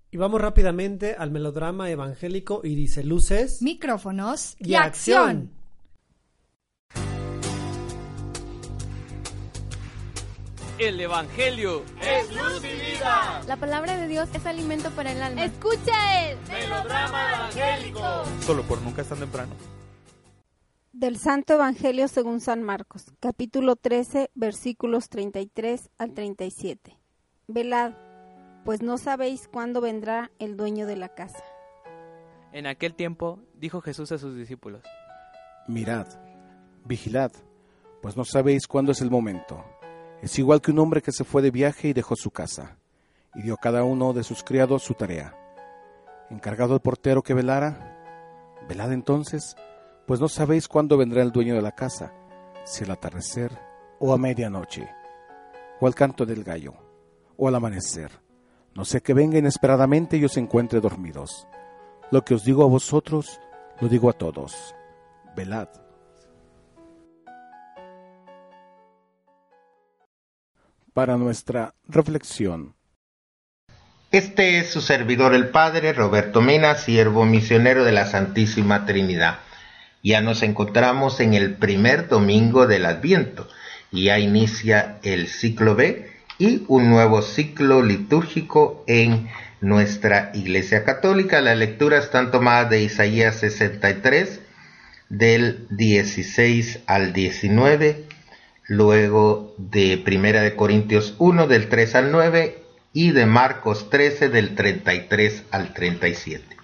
[0.09, 5.51] Y vamos rápidamente al melodrama evangélico y dice luces, micrófonos y, acción.
[10.79, 13.41] El Evangelio es luz y vida.
[13.47, 15.43] La palabra de Dios es alimento para el alma.
[15.43, 17.99] Escucha el melodrama evangélico.
[18.39, 19.53] Solo por nunca es tan temprano.
[20.93, 26.97] Del Santo Evangelio según San Marcos, capítulo 13, versículos 33 al 37.
[27.49, 27.91] Velad,
[28.63, 31.43] pues no sabéis cuándo vendrá el dueño de la casa.
[32.53, 34.83] En aquel tiempo dijo Jesús a sus discípulos,
[35.67, 36.07] Mirad,
[36.85, 37.33] vigilad,
[38.01, 39.61] pues no sabéis cuándo es el momento
[40.21, 42.77] es igual que un hombre que se fue de viaje y dejó su casa,
[43.35, 45.35] y dio a cada uno de sus criados su tarea.
[46.29, 47.97] Encargado el portero que velara,
[48.67, 49.55] velad entonces,
[50.05, 52.13] pues no sabéis cuándo vendrá el dueño de la casa,
[52.65, 53.57] si al atardecer
[53.99, 54.89] o a medianoche,
[55.79, 56.73] o al canto del gallo,
[57.37, 58.11] o al amanecer.
[58.75, 61.47] No sé que venga inesperadamente y os encuentre dormidos.
[62.11, 63.39] Lo que os digo a vosotros,
[63.79, 64.75] lo digo a todos.
[65.35, 65.69] Velad.
[70.99, 72.75] Para nuestra reflexión.
[74.11, 79.39] Este es su servidor el Padre Roberto Mena, siervo misionero de la Santísima Trinidad.
[80.03, 83.47] Ya nos encontramos en el primer domingo del Adviento
[83.93, 89.29] y ya inicia el ciclo B y un nuevo ciclo litúrgico en
[89.61, 91.39] nuestra Iglesia Católica.
[91.39, 94.41] Las lecturas están tomadas de Isaías 63,
[95.07, 98.08] del 16 al 19
[98.69, 102.63] luego de Primera de Corintios 1 del 3 al 9
[102.93, 106.55] y de Marcos 13 del 33 al 37.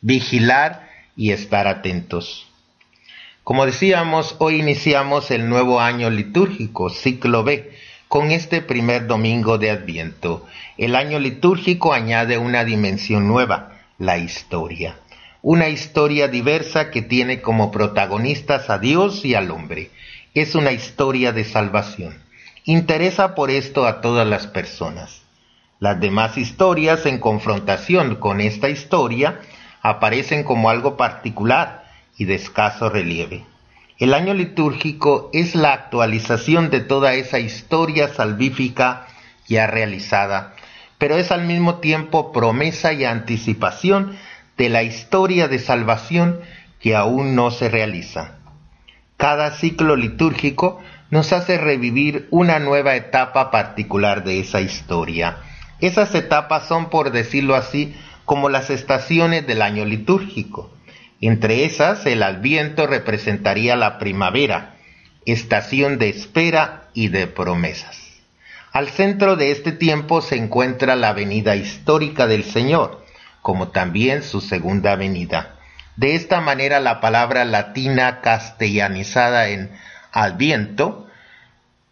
[0.00, 2.46] Vigilar y estar atentos.
[3.42, 7.72] Como decíamos, hoy iniciamos el nuevo año litúrgico, ciclo B,
[8.06, 10.46] con este primer domingo de Adviento.
[10.76, 15.00] El año litúrgico añade una dimensión nueva, la historia.
[15.42, 19.90] Una historia diversa que tiene como protagonistas a Dios y al hombre
[20.40, 22.22] es una historia de salvación.
[22.64, 25.22] Interesa por esto a todas las personas.
[25.80, 29.40] Las demás historias en confrontación con esta historia
[29.82, 31.84] aparecen como algo particular
[32.16, 33.44] y de escaso relieve.
[33.98, 39.06] El año litúrgico es la actualización de toda esa historia salvífica
[39.48, 40.54] ya realizada,
[40.98, 44.16] pero es al mismo tiempo promesa y anticipación
[44.56, 46.40] de la historia de salvación
[46.80, 48.37] que aún no se realiza.
[49.18, 55.38] Cada ciclo litúrgico nos hace revivir una nueva etapa particular de esa historia.
[55.80, 60.70] Esas etapas son, por decirlo así, como las estaciones del año litúrgico.
[61.20, 64.76] Entre esas, el adviento representaría la primavera,
[65.26, 67.98] estación de espera y de promesas.
[68.70, 73.04] Al centro de este tiempo se encuentra la venida histórica del Señor,
[73.42, 75.57] como también su segunda venida.
[75.98, 79.72] De esta manera la palabra latina castellanizada en
[80.12, 81.08] Adviento,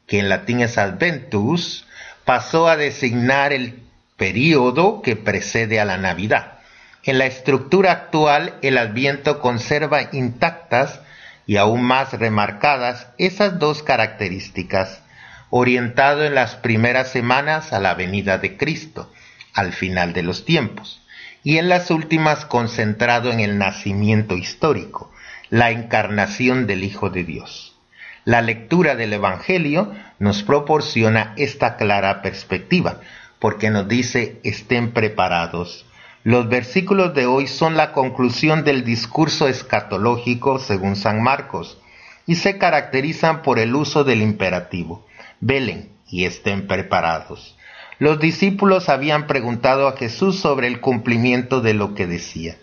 [0.07, 1.89] que en latín es Adventus,
[2.25, 3.83] pasó a designar el
[4.17, 6.59] período que precede a la Navidad.
[7.03, 11.01] En la estructura actual, el Adviento conserva intactas
[11.45, 15.03] y aún más remarcadas esas dos características,
[15.51, 19.13] orientado en las primeras semanas a la venida de Cristo,
[19.53, 21.03] al final de los tiempos,
[21.47, 25.13] y en las últimas concentrado en el nacimiento histórico,
[25.49, 27.77] la encarnación del Hijo de Dios.
[28.25, 32.99] La lectura del Evangelio nos proporciona esta clara perspectiva,
[33.39, 35.87] porque nos dice estén preparados.
[36.25, 41.79] Los versículos de hoy son la conclusión del discurso escatológico según San Marcos
[42.27, 45.07] y se caracterizan por el uso del imperativo.
[45.39, 47.56] Velen y estén preparados.
[47.99, 52.57] Los discípulos habían preguntado a Jesús sobre el cumplimiento de lo que decía.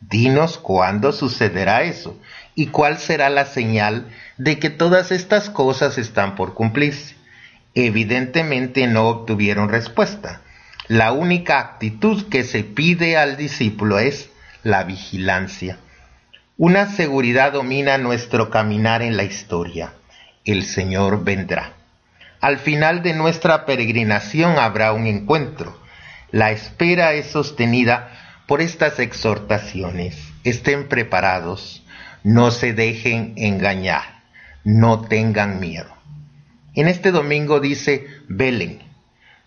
[0.00, 2.18] Dinos cuándo sucederá eso
[2.54, 4.08] y cuál será la señal
[4.38, 7.16] de que todas estas cosas están por cumplirse.
[7.74, 10.40] Evidentemente no obtuvieron respuesta.
[10.86, 14.30] La única actitud que se pide al discípulo es
[14.62, 15.78] la vigilancia.
[16.56, 19.92] Una seguridad domina nuestro caminar en la historia.
[20.44, 21.77] El Señor vendrá.
[22.40, 25.76] Al final de nuestra peregrinación habrá un encuentro.
[26.30, 28.10] La espera es sostenida
[28.46, 30.16] por estas exhortaciones.
[30.44, 31.84] Estén preparados,
[32.22, 34.22] no se dejen engañar,
[34.64, 35.94] no tengan miedo.
[36.74, 38.82] En este domingo dice, velen,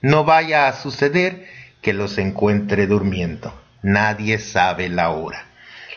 [0.01, 1.47] no vaya a suceder
[1.81, 3.57] que los encuentre durmiendo.
[3.81, 5.45] Nadie sabe la hora.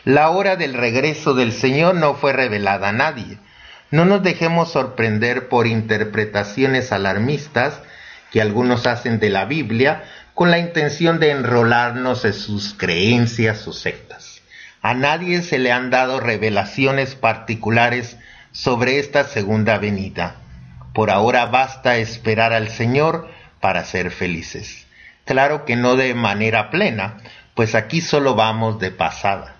[0.05, 3.37] La hora del regreso del Señor no fue revelada a nadie.
[3.91, 7.81] No nos dejemos sorprender por interpretaciones alarmistas
[8.31, 13.73] que algunos hacen de la Biblia con la intención de enrolarnos en sus creencias o
[13.73, 14.41] sectas.
[14.81, 18.17] A nadie se le han dado revelaciones particulares
[18.51, 20.35] sobre esta segunda venida.
[20.93, 23.29] Por ahora basta esperar al Señor
[23.59, 24.85] para ser felices.
[25.25, 27.17] Claro que no de manera plena,
[27.53, 29.55] pues aquí solo vamos de pasada.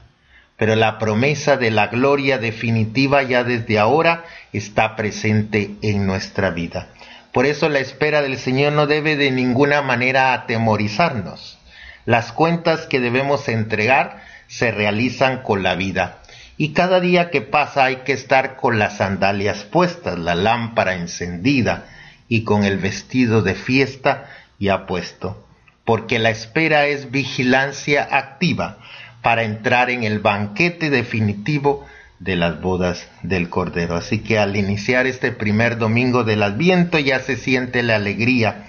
[0.58, 6.90] Pero la promesa de la gloria definitiva ya desde ahora está presente en nuestra vida.
[7.34, 11.58] Por eso la espera del Señor no debe de ninguna manera atemorizarnos.
[12.06, 16.20] Las cuentas que debemos entregar se realizan con la vida.
[16.56, 21.88] Y cada día que pasa hay que estar con las sandalias puestas, la lámpara encendida
[22.30, 25.46] y con el vestido de fiesta ya puesto.
[25.84, 28.78] Porque la espera es vigilancia activa
[29.26, 31.84] para entrar en el banquete definitivo
[32.20, 33.96] de las bodas del Cordero.
[33.96, 38.68] Así que al iniciar este primer domingo del Adviento ya se siente la alegría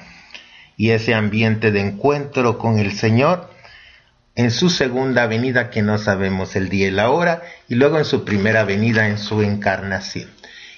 [0.79, 3.51] y ese ambiente de encuentro con el Señor
[4.35, 8.07] en su segunda venida que no sabemos el día y la hora y luego en
[8.07, 10.31] su primera venida en su encarnación.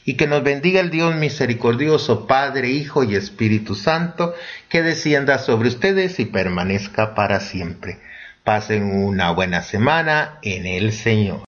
[0.04, 4.34] Y que nos bendiga el Dios misericordioso, Padre, Hijo y Espíritu Santo,
[4.68, 8.00] que descienda sobre ustedes y permanezca para siempre.
[8.48, 11.44] Pasen una buena semana en el Señor.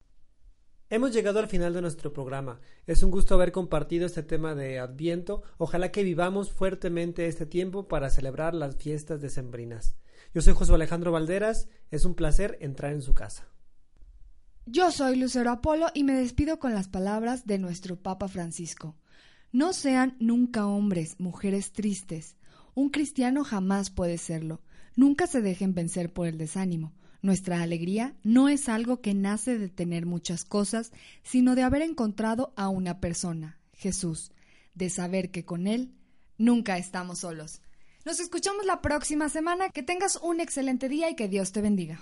[0.87, 2.61] Hemos llegado al final de nuestro programa.
[2.85, 5.41] Es un gusto haber compartido este tema de Adviento.
[5.57, 9.95] Ojalá que vivamos fuertemente este tiempo para celebrar las fiestas decembrinas.
[10.35, 11.69] Yo soy José Alejandro Valderas.
[11.89, 13.47] Es un placer entrar en su casa.
[14.67, 18.95] Yo soy Lucero Apolo y me despido con las palabras de nuestro Papa Francisco.
[19.51, 22.37] No sean nunca hombres, mujeres tristes.
[22.75, 24.61] Un cristiano jamás puede serlo.
[24.95, 26.93] Nunca se dejen vencer por el desánimo.
[27.21, 30.91] Nuestra alegría no es algo que nace de tener muchas cosas,
[31.23, 34.31] sino de haber encontrado a una persona, Jesús,
[34.73, 35.93] de saber que con Él
[36.37, 37.61] nunca estamos solos.
[38.05, 42.01] Nos escuchamos la próxima semana, que tengas un excelente día y que Dios te bendiga.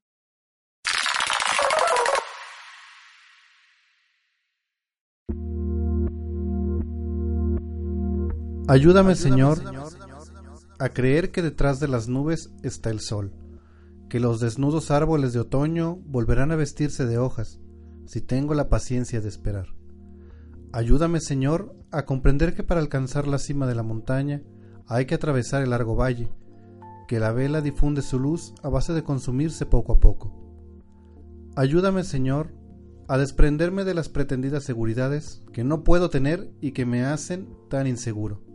[8.69, 9.59] Ayúdame, Señor,
[10.79, 13.33] a creer que detrás de las nubes está el sol
[14.09, 17.59] que los desnudos árboles de otoño volverán a vestirse de hojas,
[18.05, 19.67] si tengo la paciencia de esperar.
[20.71, 24.41] Ayúdame, Señor, a comprender que para alcanzar la cima de la montaña
[24.87, 26.31] hay que atravesar el largo valle,
[27.07, 30.35] que la vela difunde su luz a base de consumirse poco a poco.
[31.55, 32.51] Ayúdame, Señor,
[33.07, 37.85] a desprenderme de las pretendidas seguridades que no puedo tener y que me hacen tan
[37.85, 38.48] inseguro.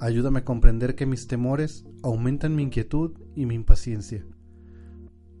[0.00, 4.26] Ayúdame a comprender que mis temores aumentan mi inquietud y mi impaciencia.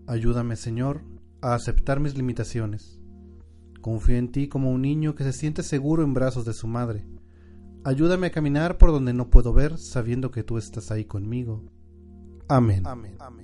[0.06, 1.02] Ayúdame, Señor,
[1.40, 3.00] a aceptar mis limitaciones.
[3.80, 7.04] Confío en ti como un niño que se siente seguro en brazos de su madre.
[7.84, 11.62] Ayúdame a caminar por donde no puedo ver, sabiendo que tú estás ahí conmigo.
[12.48, 12.86] Amén.
[12.86, 13.16] Amén.
[13.18, 13.43] Amén.